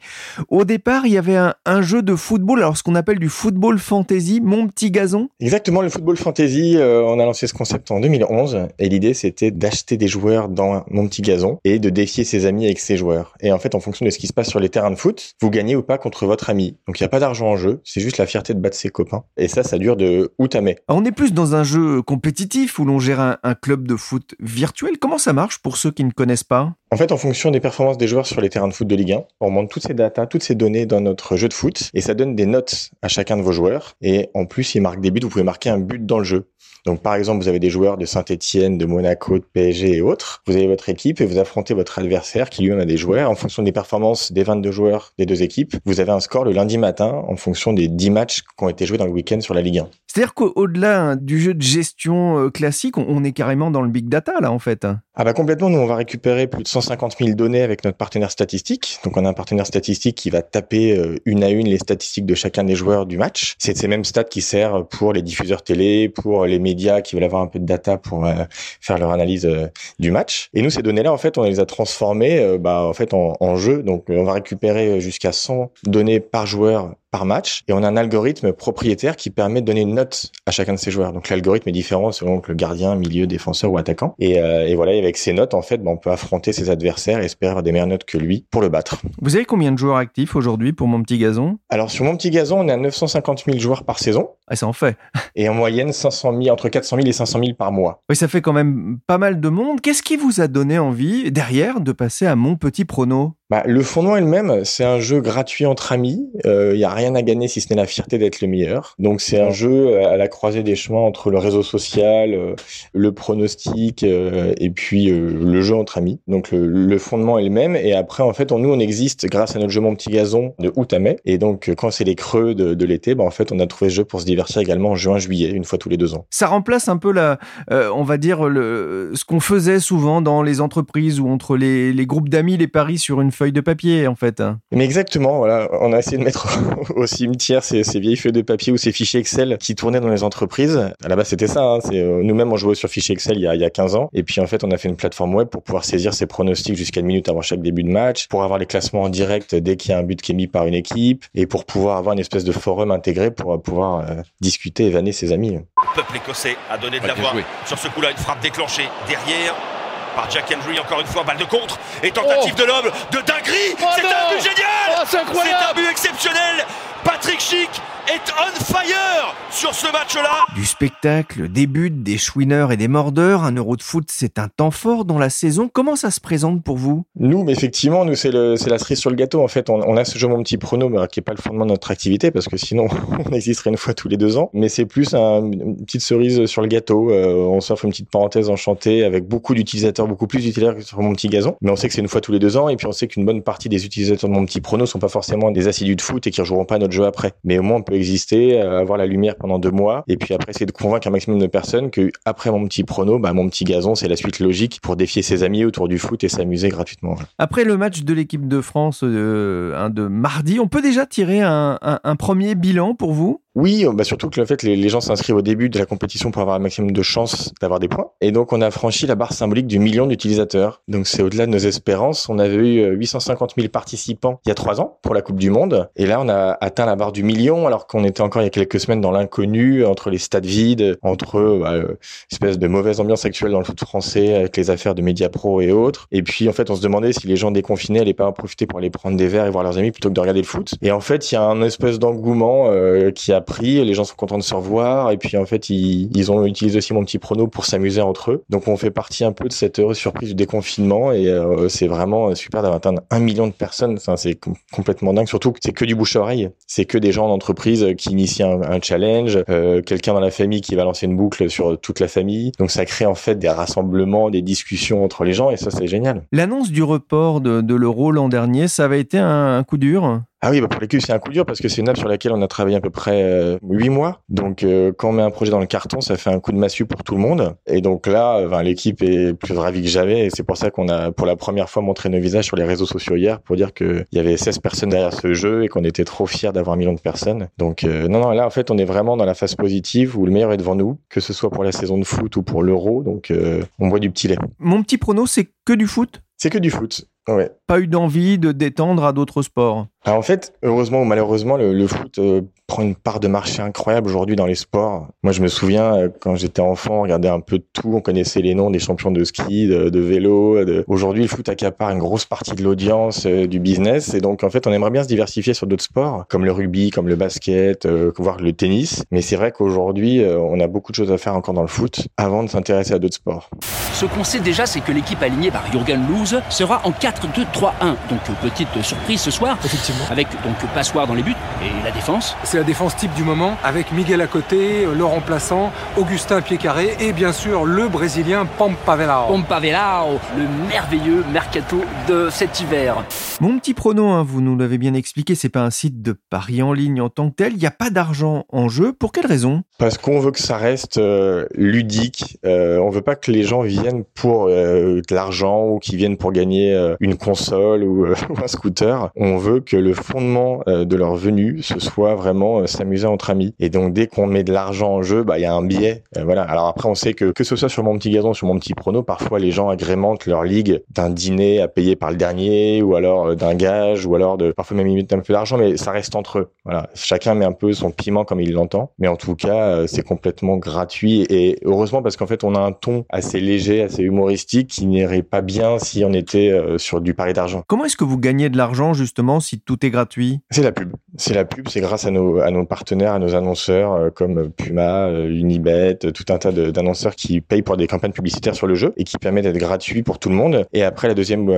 Au 0.50 0.66
départ, 0.66 1.08
il 1.08 1.13
y 1.13 1.18
avait 1.18 1.38
un, 1.38 1.56
un 1.66 1.82
jeu 1.82 2.04
de 2.04 2.16
football, 2.16 2.60
alors 2.60 2.77
ce 2.77 2.84
qu'on 2.84 2.94
appelle 2.94 3.18
du 3.18 3.30
football 3.30 3.80
fantasy, 3.88 4.41
Mon 4.41 4.67
Petit 4.67 4.91
Gazon. 4.91 5.29
Exactement, 5.39 5.82
le 5.82 5.89
football 5.89 6.17
fantasy. 6.17 6.75
Euh, 6.75 7.01
on 7.03 7.20
a 7.20 7.25
lancé 7.25 7.48
ce 7.48 7.53
concept 7.53 7.89
en 7.89 8.01
2011 8.01 8.67
et 8.79 8.89
l'idée 8.89 9.13
c'était 9.13 9.50
d'acheter 9.50 9.96
des 9.96 10.09
joueurs 10.09 10.50
dans 10.50 10.83
Mon 10.90 11.07
Petit 11.07 11.22
Gazon 11.22 11.59
et 11.64 11.79
de 11.79 11.90
défier 11.90 12.25
ses 12.25 12.46
amis 12.46 12.66
avec 12.66 12.79
ces 12.79 12.98
joueurs. 12.98 13.33
Et 13.40 13.51
en 13.53 13.59
fait, 13.59 13.75
en 13.75 13.79
fonction 13.79 14.05
de 14.05 14.09
ce 14.09 14.18
qui 14.18 14.27
se 14.27 14.33
passe 14.33 14.50
sur 14.50 14.59
les 14.59 14.68
terrains 14.68 14.92
de 14.92 14.96
foot, 14.98 15.35
vous 15.42 15.50
gagnez 15.50 15.77
ou 15.77 15.83
pas 15.83 15.98
contre 15.98 16.25
votre 16.25 16.50
ami. 16.50 16.75
Donc 16.85 17.00
il 17.00 17.03
n'y 17.03 17.05
a 17.05 17.09
pas 17.09 17.22
d'argent 17.22 17.48
en 17.48 17.55
jeu, 17.55 17.79
c'est 17.85 18.01
juste 18.01 18.18
la 18.18 18.25
fierté 18.25 18.53
de 18.53 18.59
battre 18.59 18.75
ses 18.75 18.90
copains. 18.90 19.24
Et 19.38 19.48
ça, 19.48 19.64
ça 19.64 19.77
dure 19.77 19.96
de 19.96 20.33
août 20.38 20.53
à 20.53 20.61
mai. 20.61 20.75
On 20.90 21.05
est 21.05 21.14
plus 21.14 21.33
dans 21.33 21.55
un 21.55 21.64
jeu 21.64 22.01
compétitif 22.01 22.79
où 22.79 22.85
l'on 22.85 23.00
gère 23.00 23.22
un, 23.22 23.38
un 23.42 23.55
club 23.55 23.88
de 23.88 23.96
foot 23.96 24.35
virtuel. 24.42 24.98
Comment 25.00 25.18
ça 25.18 25.31
marche 25.31 25.59
pour 25.59 25.77
ceux 25.77 25.92
qui 25.92 26.03
ne 26.03 26.11
connaissent 26.11 26.44
pas? 26.44 26.74
En 26.89 26.95
fait, 26.95 27.11
en 27.11 27.17
fonction 27.17 27.51
des 27.51 27.59
performances 27.59 27.97
des 27.97 28.07
joueurs 28.07 28.25
sur 28.25 28.39
les 28.39 28.47
terrains 28.47 28.69
de 28.69 28.73
foot 28.73 28.87
de 28.87 28.95
Ligue 28.95 29.11
1, 29.11 29.23
on 29.41 29.50
monte 29.50 29.69
toutes 29.69 29.83
ces 29.83 29.93
datas, 29.93 30.25
toutes 30.25 30.43
ces 30.43 30.55
données 30.55 30.85
dans 30.85 31.01
notre 31.01 31.35
jeu 31.35 31.50
de 31.50 31.53
foot 31.53 31.89
et 31.93 32.00
ça 32.00 32.13
donne 32.13 32.33
des 32.33 32.45
notes 32.45 32.91
à 33.01 33.09
chacun 33.09 33.35
de 33.35 33.41
vos 33.41 33.51
joueurs. 33.51 33.95
Et 34.01 34.29
en 34.33 34.45
plus, 34.45 34.73
ils 34.73 34.81
marquent 34.81 35.01
des 35.01 35.11
buts. 35.11 35.19
Vous 35.21 35.27
pouvez 35.27 35.43
marquer 35.43 35.69
un 35.69 35.79
but 35.79 36.05
dans 36.05 36.17
le 36.17 36.23
jeu. 36.23 36.47
Donc, 36.85 37.01
par 37.01 37.15
exemple, 37.15 37.43
vous 37.43 37.50
avez 37.50 37.59
des 37.59 37.69
joueurs 37.69 37.97
de 37.97 38.05
Saint-Etienne, 38.05 38.77
de 38.77 38.85
Monaco, 38.85 39.39
de 39.39 39.43
PSG 39.43 39.97
et 39.97 40.01
autres. 40.01 40.41
Vous 40.47 40.55
avez 40.55 40.67
votre 40.67 40.87
équipe 40.87 41.19
et 41.19 41.25
vous 41.25 41.37
affrontez 41.37 41.73
votre 41.73 42.00
adversaire 42.00 42.50
qui 42.50 42.61
lui-même 42.61 42.79
a 42.79 42.85
des 42.85 42.95
joueurs. 42.95 43.29
En 43.29 43.35
fonction 43.35 43.61
des 43.63 43.73
performances 43.73 44.31
des 44.31 44.43
22 44.43 44.71
joueurs 44.71 45.11
des 45.17 45.25
deux 45.25 45.43
équipes, 45.43 45.75
vous 45.83 46.00
avez 46.00 46.11
un 46.11 46.21
score 46.21 46.45
le 46.45 46.53
lundi 46.53 46.77
matin 46.77 47.25
en 47.27 47.35
fonction 47.35 47.73
des 47.73 47.89
10 47.89 48.11
matchs 48.11 48.43
qui 48.43 48.63
ont 48.63 48.69
été 48.69 48.85
joués 48.85 48.97
dans 48.97 49.05
le 49.05 49.11
week-end 49.11 49.41
sur 49.41 49.53
la 49.53 49.61
Ligue 49.61 49.79
1. 49.79 49.89
C'est-à-dire 50.07 50.33
qu'au-delà 50.33 51.17
du 51.17 51.41
jeu 51.41 51.53
de 51.53 51.61
gestion 51.61 52.39
euh, 52.39 52.50
classique, 52.50 52.97
on 52.97 53.23
est 53.25 53.33
carrément 53.33 53.69
dans 53.69 53.81
le 53.81 53.89
big 53.89 54.07
data, 54.07 54.35
là, 54.39 54.51
en 54.53 54.59
fait. 54.59 54.87
Ah 55.20 55.24
bah 55.24 55.34
complètement, 55.34 55.72
nous 55.72 55.80
on 55.80 55.88
va 55.88 55.96
récupérer 55.96 56.46
plus 56.46 56.62
de 56.62 56.68
150 56.68 57.16
000 57.18 57.32
données 57.32 57.64
avec 57.64 57.84
notre 57.84 57.98
partenaire 57.98 58.30
statistique. 58.30 59.00
Donc 59.03 59.18
on 59.18 59.25
a 59.25 59.30
un 59.30 59.34
partenaire 59.34 59.66
statistique 59.66 60.16
qui 60.16 60.30
va 60.30 60.44
taper 60.44 60.96
euh, 60.96 61.16
une 61.25 61.44
à 61.44 61.50
une 61.50 61.68
les 61.68 61.80
statistiques 61.80 62.27
de 62.27 62.36
chacun 62.36 62.64
des 62.64 62.75
joueurs 62.75 63.08
du 63.08 63.18
match. 63.18 63.56
C'est 63.58 63.75
ces 63.75 63.88
mêmes 63.88 64.06
stats 64.06 64.25
qui 64.25 64.44
servent 64.44 64.86
pour 64.86 65.14
les 65.14 65.24
diffuseurs 65.24 65.64
télé, 65.64 66.08
pour 66.08 66.46
les 66.46 66.60
médias 66.60 67.01
qui 67.01 67.16
veulent 67.16 67.24
avoir 67.24 67.42
un 67.42 67.48
peu 67.48 67.58
de 67.58 67.66
data 67.66 67.98
pour 67.98 68.27
euh, 68.27 68.44
faire 68.80 69.00
leur 69.00 69.10
analyse 69.10 69.48
euh, 69.48 69.66
du 69.98 70.12
match. 70.12 70.50
Et 70.53 70.62
nous 70.62 70.70
ces 70.70 70.84
données-là 70.84 71.12
en 71.12 71.18
fait 71.18 71.40
on 71.40 71.44
les 71.44 71.60
a 71.60 71.66
transformées 71.66 72.56
bah, 72.60 72.84
en 72.84 72.94
fait 72.94 73.16
en, 73.16 73.38
en 73.40 73.56
jeu. 73.56 73.82
Donc 73.82 74.06
on 74.10 74.24
va 74.24 74.34
récupérer 74.34 75.01
jusqu'à 75.01 75.32
100 75.32 75.72
données 75.86 76.20
par 76.20 76.46
joueur 76.46 76.94
par 77.11 77.25
match 77.25 77.63
et 77.67 77.74
on 77.74 77.83
a 77.83 77.87
un 77.87 77.98
algorithme 77.98 78.53
propriétaire 78.53 79.15
qui 79.15 79.29
permet 79.29 79.61
de 79.61 79.65
donner 79.65 79.81
une 79.81 79.96
note 79.96 80.31
à 80.46 80.51
chacun 80.51 80.74
de 80.74 80.79
ces 80.79 80.91
joueurs. 80.91 81.13
Donc 81.13 81.29
l'algorithme 81.29 81.70
est 81.70 81.74
différent 81.74 82.11
selon 82.11 82.41
que 82.41 82.50
le 82.50 82.55
gardien, 82.55 82.96
milieu, 82.96 83.27
défenseur 83.27 83.72
ou 83.72 83.77
attaquant. 83.77 84.15
Et, 84.20 84.39
euh, 84.39 84.67
et 84.67 84.75
voilà, 84.75 84.93
et 84.93 85.00
avec 85.00 85.17
ces 85.17 85.33
notes, 85.33 85.53
en 85.53 85.61
fait, 85.61 85.77
ben, 85.77 85.91
on 85.91 85.98
peut 85.98 86.11
affronter 86.11 86.53
ses 86.53 86.70
adversaires 86.70 87.22
et 87.22 87.25
espérer 87.25 87.51
avoir 87.51 87.63
des 87.63 87.72
meilleures 87.72 87.87
notes 87.87 88.05
que 88.05 88.17
lui 88.17 88.46
pour 88.51 88.61
le 88.61 88.70
battre. 88.70 88.98
Vous 89.22 89.35
avez 89.35 89.46
combien 89.46 89.72
de 89.72 89.77
joueurs 89.77 89.98
actifs 89.98 90.35
aujourd'hui 90.35 90.74
pour 90.74 90.87
mon 90.87 91.01
petit 91.01 91.17
gazon? 91.17 91.57
Alors 91.70 91.89
sur 91.89 92.05
mon 92.05 92.15
petit 92.17 92.29
gazon, 92.29 92.59
on 92.59 92.67
est 92.67 92.74
à 92.74 92.77
950 92.77 93.46
000 93.46 93.57
joueurs 93.57 93.83
par 93.83 94.00
saison. 94.00 94.29
Ah, 94.50 94.55
ça 94.55 94.67
en 94.67 94.74
fait. 94.74 94.98
Et 95.35 95.50
en 95.50 95.53
moyenne, 95.53 95.91
500 95.91 96.41
000, 96.41 96.53
entre 96.53 96.70
400 96.70 96.98
000 96.98 97.07
et 97.07 97.11
500 97.11 97.39
000 97.39 97.53
par 97.53 97.72
mois. 97.72 98.01
Oui, 98.09 98.15
ça 98.15 98.27
fait 98.27 98.41
quand 98.41 98.53
même 98.53 99.00
pas 99.07 99.17
mal 99.17 99.39
de 99.39 99.50
monde. 99.50 99.81
Qu'est-ce 99.81 100.03
qui 100.03 100.15
vous 100.17 100.41
a 100.41 100.48
donné 100.48 100.79
envie 100.79 101.31
derrière 101.31 101.81
de 101.81 101.91
passer 101.91 102.25
à 102.25 102.35
mon 102.35 102.55
petit 102.55 102.85
prono? 102.85 103.36
Bah, 103.50 103.64
le 103.66 103.81
fondement 103.81 104.18
elle-même, 104.18 104.66
c'est 104.66 104.83
un 104.83 105.00
jeu 105.00 105.22
gratuit 105.22 105.66
entre 105.66 105.94
amis. 105.94 106.29
Il 106.44 106.50
euh, 106.50 106.75
y 106.75 106.83
a 106.83 106.90
rien 106.90 107.16
à 107.16 107.22
gagner 107.22 107.48
si 107.48 107.62
ce 107.62 107.70
n'est 107.70 107.77
la 107.77 107.86
fierté 107.86 108.18
d'être 108.18 108.42
le 108.42 108.48
meilleur. 108.48 108.94
Donc 109.00 109.22
c'est 109.22 109.40
un 109.40 109.51
jeu 109.51 110.03
à 110.03 110.18
la 110.18 110.27
croisée 110.27 110.64
des 110.64 110.75
chemins 110.75 111.00
entre 111.00 111.31
le 111.31 111.38
réseau 111.38 111.64
social, 111.64 112.33
euh, 112.33 112.55
le 112.94 113.12
pronostic 113.14 114.03
euh, 114.03 114.53
et 114.57 114.70
puis 114.70 115.10
euh, 115.10 115.31
le 115.31 115.62
jeu 115.62 115.75
entre 115.75 115.98
amis. 115.98 116.20
Donc 116.27 116.51
le, 116.51 116.68
le 116.68 116.98
fondement 116.98 117.40
est 117.40 117.44
le 117.44 117.50
même. 117.50 117.77
Et 117.77 117.94
après, 117.94 118.22
en 118.22 118.33
fait, 118.33 118.51
on, 118.51 118.60
nous, 118.60 118.70
on 118.70 118.79
existe 118.79 119.27
grâce 119.27 119.55
à 119.55 119.60
notre 119.60 119.72
jeu 119.72 119.79
Mon 119.79 119.96
Petit 119.96 120.10
Gazon 120.10 120.53
de 120.60 120.74
août 120.75 120.92
à 120.92 121.00
mai. 121.00 121.18
Et 121.24 121.38
donc 121.38 121.72
quand 121.77 121.92
c'est 121.92 122.03
les 122.03 122.16
creux 122.16 122.53
de, 122.53 122.74
de 122.74 122.86
l'été, 122.86 123.16
bah, 123.16 123.24
en 123.24 123.31
fait, 123.31 123.53
on 123.53 123.60
a 123.60 123.68
trouvé 123.68 123.90
ce 123.90 123.96
jeu 123.96 124.03
pour 124.03 124.20
se 124.20 124.25
divertir 124.25 124.62
également 124.62 124.90
en 124.90 124.96
juin-juillet, 124.96 125.51
une 125.51 125.64
fois 125.64 125.77
tous 125.77 125.90
les 125.90 125.98
deux 125.98 126.16
ans. 126.16 126.25
Ça 126.31 126.48
remplace 126.48 126.90
un 126.90 126.98
peu 126.98 127.14
la, 127.14 127.40
on 127.70 128.03
va 128.03 128.18
dire 128.18 128.44
le, 128.44 129.12
ce 129.14 129.24
qu'on 129.24 129.40
faisait 129.40 129.79
souvent 129.79 130.22
dans 130.22 130.44
les 130.44 130.60
entreprises 130.60 131.22
ou 131.22 131.29
entre 131.29 131.55
les, 131.55 131.94
les 131.94 132.05
groupes 132.05 132.27
d'amis, 132.27 132.57
les 132.57 132.68
paris 132.68 132.98
sur 132.98 133.22
une 133.22 133.31
feuille 133.37 133.51
de 133.51 133.61
papier 133.61 134.07
en 134.07 134.15
fait. 134.15 134.41
Mais 134.71 134.83
exactement, 134.83 135.37
voilà, 135.37 135.69
on 135.81 135.93
a 135.93 136.00
essayé 136.00 136.17
de 136.17 136.23
mettre 136.23 136.47
au 136.95 137.05
cimetière 137.05 137.63
ces, 137.63 137.83
ces, 137.83 138.00
vieilles 138.00 138.17
feuilles 138.17 138.31
de 138.31 138.41
papier 138.41 138.73
ou 138.73 138.77
ces 138.77 138.91
fichiers 138.91 139.19
Excel 139.19 139.57
qui 139.59 139.75
tournaient 139.75 140.00
dans 140.00 140.09
les 140.09 140.23
entreprises. 140.23 140.77
À 141.03 141.07
la 141.07 141.15
base, 141.15 141.29
c'était 141.29 141.47
ça. 141.47 141.63
Hein, 141.63 141.79
c'est 141.81 142.00
euh, 142.00 142.21
nous-mêmes 142.23 142.51
on 142.51 142.57
jouait 142.57 142.75
sur 142.75 142.89
fichier 142.89 143.13
Excel 143.13 143.37
il 143.37 143.43
y, 143.43 143.47
a, 143.47 143.55
il 143.55 143.61
y 143.61 143.65
a 143.65 143.69
15 143.69 143.95
ans, 143.95 144.09
et 144.13 144.23
puis 144.23 144.41
en 144.41 144.47
fait, 144.47 144.63
on 144.63 144.71
a 144.71 144.77
fait 144.77 144.89
une 144.89 144.95
plateforme 144.95 145.35
web 145.35 145.47
pour 145.47 145.63
pouvoir 145.63 145.85
saisir 145.85 146.13
ces 146.13 146.25
pronostics 146.25 146.75
jusqu'à 146.75 147.00
une 147.00 147.05
minute 147.05 147.29
avant 147.29 147.41
chaque 147.41 147.61
début 147.61 147.83
de 147.83 147.89
match, 147.89 148.27
pour 148.27 148.43
avoir 148.43 148.59
les 148.59 148.65
classements 148.65 149.03
en 149.03 149.09
direct 149.09 149.55
dès 149.55 149.75
qu'il 149.75 149.91
y 149.91 149.93
a 149.93 150.00
un 150.00 150.03
but 150.03 150.21
qui 150.21 150.31
est 150.31 150.35
mis 150.35 150.47
par 150.47 150.65
une 150.65 150.73
équipe, 150.73 151.25
et 151.35 151.45
pour 151.45 151.65
pouvoir 151.65 151.97
avoir 151.97 152.13
une 152.13 152.19
espèce 152.19 152.43
de 152.43 152.51
forum 152.51 152.91
intégré 152.91 153.31
pour 153.31 153.61
pouvoir 153.61 154.00
euh, 154.00 154.21
discuter 154.41 154.85
et 154.85 154.89
vanner 154.89 155.11
ses 155.11 155.31
amis. 155.31 155.51
Le 155.51 155.61
peuple 155.95 156.17
écossais 156.17 156.55
a 156.69 156.77
donné 156.77 157.00
de 157.00 157.07
la 157.07 157.13
voix 157.13 157.33
sur 157.65 157.77
ce 157.77 157.87
coup-là, 157.89 158.11
une 158.11 158.17
frappe 158.17 158.41
déclenchée 158.41 158.87
derrière. 159.07 159.76
Par 160.18 160.30
Jack 160.32 160.46
Henry, 160.51 160.80
encore 160.80 161.00
une 161.00 161.06
fois, 161.06 161.24
balle 161.24 161.38
de 161.38 161.44
contre 161.46 161.77
et 162.01 162.10
tentative 162.10 162.56
de 162.56 162.64
l'homme 162.64 162.90
de 163.12 163.18
dinguerie. 163.18 163.75
Oh 163.80 163.86
c'est 163.96 164.01
un 164.03 164.30
but 164.34 164.42
génial 164.42 164.90
Oh, 165.00 165.03
c'est 165.08 165.20
un 165.20 165.74
but 165.75 165.88
exceptionnel 165.92 166.66
Patrick 167.03 167.40
Schick 167.40 167.70
est 168.10 168.32
on 168.40 168.64
fire 168.64 169.36
sur 169.51 169.74
ce 169.74 169.86
match-là. 169.92 170.46
Du 170.56 170.66
spectacle, 170.66 171.50
des 171.50 171.68
buts, 171.68 171.90
des 171.92 172.18
chouineurs 172.18 172.72
et 172.72 172.77
des 172.77 172.88
mordeurs, 172.88 173.44
un 173.44 173.51
euro 173.53 173.75
de 173.75 173.82
foot, 173.84 174.06
c'est 174.10 174.40
un 174.40 174.48
temps 174.48 174.72
fort 174.72 175.03
dans 175.06 175.18
la 175.20 175.30
saison. 175.30 175.70
Comment 175.72 175.96
ça 175.98 176.10
se 176.10 176.22
présente 176.22 176.64
pour 176.64 176.77
vous? 176.77 177.03
Nous, 177.18 177.44
mais 177.44 177.51
effectivement, 177.51 178.06
nous, 178.06 178.16
c'est 178.16 178.32
le, 178.32 178.56
c'est 178.56 178.70
la 178.70 178.77
cerise 178.80 179.00
sur 179.00 179.10
le 179.10 179.18
gâteau. 179.18 179.44
En 179.44 179.48
fait, 179.50 179.70
on, 179.70 179.75
on 179.86 179.98
a 179.98 180.06
ce 180.06 180.18
jeu 180.18 180.27
Mon 180.30 180.42
Petit 180.42 180.58
Prono, 180.58 180.90
bah, 180.90 181.08
qui 181.08 181.20
est 181.20 181.24
pas 181.24 181.34
le 181.34 181.42
fondement 181.42 181.66
de 181.66 181.72
notre 181.72 181.92
activité, 181.92 182.32
parce 182.32 182.48
que 182.48 182.56
sinon, 182.58 182.88
on 183.30 183.32
existerait 183.34 183.70
une 183.70 183.77
fois 183.77 183.94
tous 183.94 184.08
les 184.08 184.18
deux 184.18 184.38
ans. 184.38 184.50
Mais 184.53 184.70
c'est 184.70 184.86
plus 184.86 185.14
un- 185.14 185.44
une 185.51 185.84
petite 185.86 186.01
cerise 186.01 186.46
sur 186.46 186.62
le 186.62 186.68
gâteau. 186.68 187.12
Euh, 187.12 187.36
on 187.36 187.60
s'offre 187.62 187.84
une 187.86 187.92
petite 187.92 188.10
parenthèse 188.10 188.50
enchantée 188.50 189.03
avec 189.03 189.25
beaucoup 189.27 189.53
d'utilisateurs, 189.53 190.06
beaucoup 190.07 190.27
plus 190.27 190.39
d'utilisateurs 190.39 190.75
que 190.75 190.81
sur 190.81 191.01
Mon 191.01 191.13
Petit 191.13 191.27
Gazon. 191.27 191.55
Mais 191.61 191.72
on 191.72 191.75
sait 191.75 191.87
que 191.87 191.93
c'est 191.93 192.01
une 192.01 192.07
fois 192.07 192.22
tous 192.22 192.31
les 192.31 192.39
deux 192.39 192.57
ans, 192.57 192.70
et 192.70 192.75
puis 192.75 192.87
on 192.87 192.91
sait 192.91 193.07
qu'une 193.07 193.25
bonne 193.25 193.41
partie 193.41 193.70
des 193.70 193.85
utilisateurs 193.85 194.29
de 194.29 194.35
Mon 194.35 194.46
Petit 194.46 194.61
Prono 194.61 194.85
sont 194.85 195.00
pas 195.00 195.07
forcément 195.07 195.51
des 195.51 195.67
assidus 195.67 195.96
de 195.96 196.01
foot 196.01 196.25
et 196.27 196.31
qui 196.31 196.41
rejoueront 196.41 196.65
pas 196.65 196.77
notre 196.77 196.93
jeu 196.93 197.05
après. 197.05 197.33
Mais 197.43 197.59
au 197.59 197.63
moins, 197.63 197.77
on 197.77 197.83
peut 197.83 197.93
exister, 197.93 198.61
euh, 198.61 198.79
avoir 198.79 198.98
la 198.98 199.05
lumière 199.05 199.35
pendant 199.35 199.59
deux 199.59 199.72
mois, 199.72 200.03
et 200.07 200.17
puis 200.17 200.33
après, 200.33 200.51
essayer 200.51 200.65
de 200.65 200.72
convaincre 200.72 201.07
un 201.07 201.11
maximum 201.11 201.39
de 201.39 201.48
personnes 201.48 201.91
que 201.91 202.11
après 202.25 202.51
Mon 202.51 202.65
Petit 202.65 202.83
Prono, 202.83 203.20
bah, 203.20 203.33
Mon 203.33 203.48
Petit 203.50 203.63
Gazon, 203.63 203.96
c'est 203.96 204.07
la 204.07 204.15
suite 204.15 204.39
logique 204.39 204.79
pour 204.81 204.96
défier 204.96 205.22
ses 205.22 205.43
amis 205.43 205.65
autour 205.65 205.87
du 205.87 205.98
foot 205.98 206.24
et 206.24 206.29
s'amuser 206.29 206.70
gratuitement. 206.70 207.15
Après 207.37 207.63
le 207.63 207.77
match 207.77 208.03
de 208.03 208.13
l'équipe 208.13 208.48
de 208.48 208.61
France 208.61 209.01
euh, 209.03 209.89
de 209.89 210.07
mardi, 210.07 210.59
on 210.59 210.67
peut 210.67 210.81
déjà 210.81 211.05
tirer 211.05 211.41
un 211.41 212.15
premier 212.17 212.55
bilan 212.55 212.96
pour 212.96 213.13
vous? 213.13 213.41
Oui, 213.57 213.83
bah 213.91 214.03
surtout 214.03 214.29
que 214.29 214.39
le 214.39 214.46
fait 214.46 214.61
les, 214.61 214.75
les 214.75 214.87
gens 214.87 215.01
s'inscrivent 215.01 215.37
au 215.37 215.41
début 215.41 215.67
de 215.67 215.79
la 215.79 215.87
compétition 215.87 216.29
pour 216.29 216.43
avoir 216.43 216.57
un 216.57 216.59
maximum 216.59 216.91
de 216.91 217.01
chances 217.01 217.51
d'avoir 217.59 217.79
des 217.79 217.87
points. 217.87 218.11
Et 218.22 218.31
donc 218.31 218.53
on 218.53 218.61
a 218.61 218.70
franchi 218.70 219.07
la 219.07 219.15
barre 219.15 219.33
symbolique 219.33 219.65
du 219.65 219.79
million 219.79 220.05
d'utilisateurs. 220.05 220.83
Donc 220.87 221.07
c'est 221.07 221.24
au-delà 221.24 221.48
de 221.48 221.51
nos 221.51 221.57
espérances. 221.57 222.29
On 222.29 222.37
avait 222.37 222.55
eu 222.55 222.79
euh, 222.81 222.91
850 222.91 223.55
000 223.57 223.70
participants 223.70 224.39
il 224.46 224.50
y 224.50 224.51
a 224.51 224.55
trois 224.55 224.79
ans 224.79 225.00
pour 225.01 225.15
la 225.15 225.24
Coupe 225.24 225.39
du 225.39 225.50
Monde. 225.50 225.89
Et 225.96 226.05
là 226.05 226.22
on 226.22 226.29
a 226.29 226.55
atteint 226.61 226.85
la 226.85 226.96
barre 226.96 227.11
du 227.11 227.24
million 227.24 227.65
alors 227.65 227.87
qu'on 227.87 228.03
était 228.03 228.22
encore 228.22 228.43
il 228.43 228.46
y 228.46 228.48
a 228.48 228.51
quelques 228.51 228.79
semaines 228.79 229.01
dans 229.01 229.09
l'inconnu, 229.09 229.83
entre 229.83 230.11
les 230.11 230.20
stades 230.20 230.46
vides, 230.46 231.00
entre 231.01 231.39
euh, 231.39 231.59
bah, 231.59 231.72
euh, 231.72 231.98
espèce 232.31 232.59
de 232.59 232.67
mauvaise 232.67 233.00
ambiance 233.00 233.25
actuelle 233.25 233.53
dans 233.53 233.59
le 233.59 233.65
foot 233.65 233.79
français 233.79 234.35
avec 234.35 234.55
les 234.55 234.70
affaires 234.70 234.93
de 234.93 235.01
médias 235.01 235.29
pro 235.29 235.61
et 235.61 235.72
autres. 235.72 236.05
Et 236.11 236.22
puis 236.22 236.48
en 236.48 236.53
fait 236.53 236.70
on 236.70 236.75
se 236.75 236.81
demandait 236.83 237.11
si 237.11 237.25
les 237.25 237.37
gens 237.37 237.50
déconfinés 237.50 238.01
allaient 238.01 238.13
pas 238.13 238.27
en 238.27 238.33
profiter 238.33 238.67
pour 238.67 238.77
aller 238.77 238.91
prendre 238.91 239.17
des 239.17 239.27
verres 239.27 239.48
et 239.48 239.50
voir 239.50 239.63
leurs 239.63 239.79
amis 239.79 239.89
plutôt 239.89 240.09
que 240.09 240.13
de 240.13 240.20
regarder 240.20 240.41
le 240.41 240.48
foot. 240.48 240.75
Et 240.83 240.91
en 240.91 241.00
fait 241.00 241.31
il 241.31 241.33
y 241.33 241.37
a 241.39 241.41
un 241.41 241.63
espèce 241.63 241.98
d'engouement 241.98 242.70
euh, 242.70 243.09
qui 243.09 243.33
a 243.33 243.41
les 243.62 243.94
gens 243.94 244.03
sont 244.03 244.16
contents 244.16 244.38
de 244.38 244.44
se 244.44 244.53
revoir 244.53 245.12
et 245.12 245.18
puis 245.18 245.38
en 245.38 245.46
fait 245.46 245.70
ils, 245.70 246.10
ils 246.16 246.31
ont 246.31 246.46
utilisé 246.46 246.77
aussi 246.77 246.94
mon 246.94 247.03
petit 247.03 247.20
prono 247.20 247.48
pour 247.48 247.66
s'amuser 247.66 248.01
entre 248.01 248.31
eux. 248.31 248.44
Donc 248.50 248.68
on 248.68 248.77
fait 248.77 248.92
partie 248.92 249.24
un 249.24 249.31
peu 249.31 249.48
de 249.48 249.53
cette 249.53 249.79
heureuse 249.79 249.98
surprise 249.98 250.29
du 250.29 250.36
déconfinement 250.36 251.12
et 251.12 251.27
euh, 251.27 251.70
c'est 251.70 251.88
vraiment 251.88 252.33
super 252.36 252.62
d'avoir 252.62 252.77
atteint 252.77 252.96
un 253.10 253.20
million 253.20 253.48
de 253.48 253.53
personnes. 253.53 253.98
C'est 254.16 254.36
com- 254.36 254.53
complètement 254.72 255.14
dingue, 255.14 255.27
surtout 255.27 255.51
que 255.51 255.60
c'est 255.62 255.72
que 255.72 255.86
du 255.86 255.96
bouche 255.96 256.16
à 256.16 256.22
oreille. 256.22 256.50
C'est 256.68 256.86
que 256.86 256.98
des 256.98 257.12
gens 257.12 257.27
en 257.27 257.31
entreprise 257.31 257.86
qui 257.98 258.10
initient 258.10 258.62
un, 258.62 258.79
challenge, 258.81 259.40
euh, 259.50 259.81
quelqu'un 259.81 260.14
dans 260.14 260.20
la 260.20 260.31
famille 260.31 260.62
qui 260.62 260.75
va 260.75 260.83
lancer 260.83 261.05
une 261.05 261.18
boucle 261.18 261.50
sur 261.50 261.79
toute 261.79 262.00
la 262.00 262.07
famille. 262.07 262.51
Donc 262.60 262.72
ça 262.72 262.86
crée 262.86 263.05
en 263.05 263.16
fait 263.16 263.36
des 263.36 263.50
rassemblements, 263.50 264.29
des 264.29 264.42
discussions 264.42 265.03
entre 265.03 265.24
les 265.24 265.33
gens 265.33 265.50
et 265.51 265.57
ça 265.57 265.72
c'est 265.72 265.88
génial. 265.88 266.24
L'annonce 266.31 266.72
du 266.72 266.83
report 266.83 267.42
de, 267.42 267.75
l'euro 267.75 268.12
l'an 268.12 268.29
dernier, 268.29 268.68
ça 268.68 268.86
avait 268.86 269.00
été 269.00 269.18
un 269.18 269.64
coup 269.64 269.77
dur? 269.77 270.22
Ah 270.48 270.51
oui, 270.51 270.62
bah 270.62 270.70
pour 270.70 270.79
les 270.79 270.88
culs, 270.88 271.01
c'est 271.01 271.12
un 271.12 271.20
coup 271.20 271.33
dur 271.33 271.46
parce 271.46 271.60
que 271.60 271.68
c'est 271.68 271.81
une 271.81 271.90
app 271.90 271.98
sur 271.98 272.07
laquelle 272.07 272.31
on 272.31 272.42
a 272.42 272.48
travaillé 272.48 272.77
à 272.77 272.79
peu 272.79 272.90
près 272.90 273.22
euh, 273.22 273.57
huit 273.70 273.90
mois. 273.90 274.22
Donc, 274.29 274.64
euh, 274.64 274.94
quand 274.98 275.10
on 275.10 275.12
met 275.12 275.22
un 275.22 275.29
projet 275.29 275.51
dans 275.51 275.60
le 275.60 275.66
carton, 275.66 276.00
ça 276.00 276.16
fait 276.16 276.29
un 276.29 276.40
coup 276.40 276.53
de 276.53 276.57
massue 276.57 276.86
pour 276.86 277.03
tout 277.03 277.16
le 277.16 277.20
monde. 277.20 277.57
Et 277.66 277.81
donc 277.81 278.07
là, 278.07 278.38
euh, 278.38 278.48
ben, 278.48 278.64
l'équipe 278.64 279.03
est 279.03 279.33
plus 279.33 279.57
ravie 279.57 279.81
que 279.81 279.90
jamais. 279.90 280.27
Et 280.27 280.29
c'est 280.29 280.44
pour 280.44 280.55
ça 280.55 280.72
qu'on 280.72 280.88
a, 280.88 281.12
pour 281.12 281.27
la 281.27 281.36
première 281.36 281.70
fois, 281.70 281.81
montré 281.81 282.07
nos 282.07 282.22
visages 282.22 282.46
sur 282.46 282.55
les 282.55 282.64
réseaux 282.64 282.86
sociaux 282.86 283.18
hier 283.18 283.42
pour 283.42 283.57
dire 283.57 283.74
qu'il 283.74 284.05
y 284.14 284.20
avait 284.20 284.38
16 284.38 284.60
personnes 284.60 284.88
derrière 284.88 285.12
ce 285.12 285.33
jeu 285.33 285.66
et 285.66 285.68
qu'on 285.68 285.83
était 285.83 286.05
trop 286.05 286.25
fiers 286.25 286.53
d'avoir 286.53 286.75
un 286.75 286.77
million 286.77 286.94
de 286.94 287.01
personnes. 287.01 287.50
Donc, 287.57 287.83
euh, 287.83 288.07
non, 288.07 288.22
non, 288.22 288.29
là, 288.31 288.46
en 288.46 288.50
fait, 288.50 288.72
on 288.72 288.77
est 288.77 288.86
vraiment 288.86 289.18
dans 289.18 289.25
la 289.25 289.33
phase 289.33 289.55
positive 289.55 290.18
où 290.18 290.25
le 290.25 290.31
meilleur 290.31 290.53
est 290.53 290.57
devant 290.57 290.75
nous, 290.75 290.98
que 291.10 291.20
ce 291.20 291.33
soit 291.33 291.50
pour 291.50 291.66
la 291.66 291.74
saison 291.74 291.98
de 291.98 292.05
foot 292.05 292.38
ou 292.38 292.42
pour 292.42 292.64
l'euro. 292.64 293.03
Donc, 293.03 293.31
euh, 293.31 293.66
on 293.79 293.90
boit 293.90 294.00
du 294.00 294.10
petit 294.12 294.29
lait. 294.29 294.38
Mon 294.60 294.81
petit 294.81 294.98
prono, 294.98 295.25
c'est 295.25 295.50
que 295.66 295.74
du 295.74 295.88
foot? 295.88 296.22
C'est 296.38 296.50
que 296.50 296.57
du 296.57 296.70
foot. 296.70 297.05
Ouais. 297.27 297.51
Pas 297.68 297.79
eu 297.79 297.88
d'envie 297.88 298.38
de 298.38 298.51
d'étendre 298.51 299.03
à 299.03 299.12
d'autres 299.12 299.42
sports? 299.42 299.88
Alors 300.07 300.20
en 300.20 300.22
fait, 300.22 300.53
heureusement 300.63 301.01
ou 301.01 301.03
malheureusement, 301.03 301.57
le, 301.57 301.74
le 301.74 301.85
foot 301.85 302.17
euh, 302.17 302.41
prend 302.65 302.81
une 302.81 302.96
part 302.96 303.20
de 303.20 303.27
marché 303.27 303.61
incroyable 303.61 304.07
aujourd'hui 304.07 304.37
dans 304.37 304.46
les 304.46 304.55
sports. 304.55 305.07
Moi, 305.24 305.33
je 305.33 305.41
me 305.41 305.50
souviens 305.50 305.96
euh, 305.96 306.09
quand 306.22 306.35
j'étais 306.35 306.61
enfant, 306.61 307.00
on 307.00 307.01
regardait 307.01 307.27
un 307.27 307.41
peu 307.41 307.57
de 307.57 307.65
tout, 307.74 307.91
on 307.93 308.00
connaissait 308.00 308.41
les 308.41 308.55
noms 308.55 308.70
des 308.70 308.79
champions 308.79 309.11
de 309.11 309.24
ski, 309.24 309.67
de, 309.67 309.89
de 309.89 310.00
vélo. 310.00 310.63
De... 310.63 310.85
Aujourd'hui, 310.87 311.24
le 311.24 311.27
foot 311.27 311.48
accapare 311.50 311.91
une 311.91 312.00
grosse 312.00 312.25
partie 312.25 312.51
de 312.51 312.63
l'audience 312.63 313.25
euh, 313.25 313.48
du 313.48 313.59
business, 313.59 314.13
et 314.13 314.22
donc 314.22 314.43
en 314.43 314.50
fait, 314.50 314.67
on 314.67 314.72
aimerait 314.72 314.91
bien 314.91 315.03
se 315.03 315.09
diversifier 315.09 315.53
sur 315.53 315.67
d'autres 315.67 315.83
sports, 315.83 316.25
comme 316.29 316.46
le 316.46 316.51
rugby, 316.51 316.89
comme 316.89 317.07
le 317.07 317.15
basket, 317.15 317.85
euh, 317.85 318.11
voire 318.17 318.37
le 318.37 318.53
tennis. 318.53 319.03
Mais 319.11 319.22
c'est 319.22 319.35
vrai 319.35 319.51
qu'aujourd'hui, 319.51 320.22
euh, 320.22 320.37
on 320.37 320.59
a 320.59 320.67
beaucoup 320.67 320.91
de 320.91 320.98
choses 320.98 321.11
à 321.11 321.17
faire 321.17 321.35
encore 321.35 321.53
dans 321.53 321.61
le 321.61 321.67
foot 321.67 322.07
avant 322.17 322.43
de 322.43 322.50
s'intéresser 322.50 322.93
à 322.93 323.00
d'autres 323.00 323.15
sports. 323.15 323.50
Ce 323.93 324.05
qu'on 324.05 324.24
sait 324.24 324.39
déjà, 324.39 324.65
c'est 324.65 324.81
que 324.81 324.91
l'équipe 324.91 325.22
alignée 325.22 325.51
par 325.51 325.70
Jürgen 325.72 326.05
Luz 326.07 326.39
sera 326.50 326.81
en 326.85 326.91
4-2-3-1. 326.91 327.96
Donc 328.09 328.20
petite 328.41 328.81
surprise 328.81 329.22
ce 329.22 329.31
soir, 329.31 329.57
Effectivement. 329.63 329.97
Avec 330.10 330.27
donc 330.44 330.55
passoire 330.74 331.07
dans 331.07 331.14
les 331.14 331.24
buts 331.24 331.36
et 331.62 331.83
la 331.83 331.92
défense. 331.92 332.36
C'est 332.44 332.57
la 332.57 332.64
défense 332.64 332.96
type 332.96 333.14
du 333.14 333.24
moment, 333.24 333.57
avec 333.64 333.92
Miguel 333.92 334.22
à 334.22 334.27
côté, 334.27 334.86
le 334.86 335.05
remplaçant, 335.05 335.72
Augustin 335.98 336.42
Pied-Carré 336.42 336.96
et 337.00 337.14
bien 337.14 337.31
sûr 337.31 337.66
le 337.66 337.88
Brésilien 337.88 338.46
Pampavelao. 338.57 339.27
Pompavelao, 339.27 340.20
le 340.38 340.68
merveilleux 340.68 341.24
mercato 341.31 341.81
de 342.07 342.29
cet 342.29 342.60
hiver. 342.60 343.03
Mon 343.40 343.60
petit 343.60 343.74
prono, 343.74 344.07
hein, 344.07 344.24
vous 344.24 344.42
nous 344.42 344.57
l'avez 344.57 344.77
bien 344.77 344.94
expliqué, 344.94 345.36
c'est 345.36 345.50
pas 345.50 345.62
un 345.62 345.70
site 345.70 346.01
de 346.01 346.16
paris 346.29 346.62
en 346.62 346.74
ligne 346.74 347.01
en 347.01 347.10
tant 347.10 347.29
que 347.29 347.36
tel. 347.36 347.53
Il 347.53 347.60
n'y 347.60 347.68
a 347.68 347.72
pas 347.72 347.90
d'argent 347.90 348.46
en 348.50 348.68
jeu. 348.68 348.94
Pour 348.94 349.12
quelle 349.12 349.27
raison? 349.27 349.64
Parce 349.77 349.98
qu'on 349.98 350.20
veut 350.20 350.31
que 350.31 350.40
ça 350.40 350.57
reste 350.57 350.98
euh, 350.98 351.46
ludique. 351.53 352.40
Euh, 352.46 352.79
on 352.79 352.90
veut 352.90 353.01
pas 353.01 353.16
que 353.16 353.31
les 353.31 353.44
gens 353.44 353.62
viennent 353.62 354.03
pour 354.16 354.48
euh, 354.48 355.01
de 355.07 355.16
l'argent 355.16 355.68
ou 355.68 355.79
qu'ils 355.79 355.98
viennent 355.98 356.18
pour 356.18 356.31
gagner 356.31 356.74
euh, 356.74 356.96
une 357.00 357.16
console 357.16 357.83
ou, 357.83 358.05
euh, 358.05 358.16
ou 358.29 358.44
un 358.44 358.48
scooter. 358.48 359.12
On 359.16 359.38
veut 359.38 359.60
que 359.60 359.76
le 359.79 359.94
fondement 359.94 360.61
euh, 360.68 360.85
de 360.85 360.96
leur 360.96 361.16
venue 361.16 361.61
ce 361.61 361.79
soit 361.79 362.16
vraiment 362.16 362.59
euh, 362.59 362.68
s'amuser 362.68 363.07
entre 363.07 363.29
amis. 363.29 363.53
Et 363.59 363.70
donc 363.70 363.94
dès 363.94 364.07
qu'on 364.07 364.27
met 364.27 364.44
de 364.44 364.53
l'argent 364.53 364.94
en 364.94 365.01
jeu, 365.01 365.24
bah 365.24 365.37
il 365.37 365.42
y 365.42 365.46
a 365.46 365.53
un 365.53 365.63
biais. 365.63 366.03
Euh, 366.18 366.24
voilà. 366.24 366.44
Alors 366.44 366.68
après 366.68 366.87
on 366.90 366.96
sait 366.96 367.13
que 367.13 367.31
que 367.31 367.44
ce 367.44 367.55
soit 367.55 367.70
sur 367.70 367.83
mon 367.83 367.98
petit 367.98 368.11
gazon, 368.11 368.33
sur 368.33 368.48
mon 368.48 368.57
petit 368.57 368.74
prono, 368.74 369.03
parfois 369.03 369.40
les 369.40 369.51
gens 369.51 369.70
agrémentent 369.70 370.25
leur 370.25 370.44
ligue 370.44 370.81
d'un 370.90 371.09
dîner 371.09 371.61
à 371.61 371.68
payer 371.68 371.96
par 371.96 372.11
le 372.11 372.18
dernier 372.18 372.81
ou 372.81 372.96
alors 372.96 373.35
d'un 373.35 373.55
gage 373.55 374.05
ou 374.05 374.16
alors 374.16 374.37
de 374.37 374.51
parfois 374.51 374.77
même 374.77 374.87
ils 374.87 374.96
mettent 374.96 375.13
un 375.13 375.20
peu 375.20 375.33
d'argent, 375.33 375.57
mais 375.57 375.77
ça 375.77 375.92
reste 375.92 376.16
entre 376.16 376.40
eux. 376.40 376.51
Voilà. 376.66 376.90
Chacun 376.94 377.33
met 377.33 377.46
un 377.46 377.51
peu 377.51 377.74
son 377.74 377.92
piment 377.92 378.25
comme 378.25 378.42
il 378.42 378.53
l'entend. 378.53 378.92
Mais 379.00 379.07
en 379.07 379.16
tout 379.16 379.35
cas, 379.35 379.87
c'est 379.87 380.03
complètement 380.03 380.57
gratuit 380.57 381.25
et 381.29 381.59
heureusement 381.66 382.01
parce 382.01 382.18
qu'en 382.18 382.27
fait 382.27 382.44
on 382.44 382.55
a 382.55 382.59
un 382.59 382.72
ton 382.72 383.05
assez 383.09 383.40
léger, 383.40 383.83
assez 383.83 384.03
humoristique 384.03 384.68
qui 384.70 384.85
n'irait 384.85 385.24
pas 385.24 385.42
bien 385.42 385.79
si 385.79 386.03
on 386.05 386.13
était 386.13 386.53
sur 386.77 387.01
du 387.01 387.13
pari 387.13 387.33
d'argent. 387.33 387.63
Comment 387.68 387.85
est-ce 387.85 387.98
que 387.98 388.03
vous 388.03 388.18
gagnez 388.18 388.50
de 388.50 388.57
l'argent 388.57 388.94
justement 388.94 389.40
si 389.40 389.59
tout 389.68 389.86
est 389.86 389.92
gratuit 389.92 390.40
C'est 390.50 390.64
la 390.64 390.72
pub. 390.72 390.94
C'est 391.18 391.34
la 391.34 391.46
pub, 391.46 391.68
c'est 391.68 391.82
grâce 391.82 392.06
à 392.06 392.12
nos, 392.12 392.40
à 392.40 392.51
nos 392.51 392.64
partenaires, 392.66 393.14
à 393.14 393.20
nos 393.20 393.34
annonceurs 393.36 393.94
euh, 393.94 394.10
comme 394.12 394.51
Puma, 394.51 395.08
euh, 395.08 395.30
Unibet, 395.30 395.98
euh, 396.06 396.12
tout 396.12 396.25
un 396.30 396.38
tas 396.38 396.51
d'annonceurs 396.51 397.16
qui 397.16 397.42
payent 397.42 397.64
pour 397.64 397.75
des 397.75 397.88
campagnes 397.88 398.12
publicitaires 398.12 398.53
sur 398.56 398.68
le 398.68 398.75
jeu 398.75 398.94
et 398.98 399.03
qui 399.03 399.18
permettent 399.18 399.46
d'être 399.46 399.58
gratuits 399.58 400.03
pour 400.03 400.20
tout 400.20 400.30
le 400.30 400.36
monde. 400.36 400.66
Et 400.74 400.84
après, 400.84 401.08
la 401.08 401.14
deuxième 401.16 401.51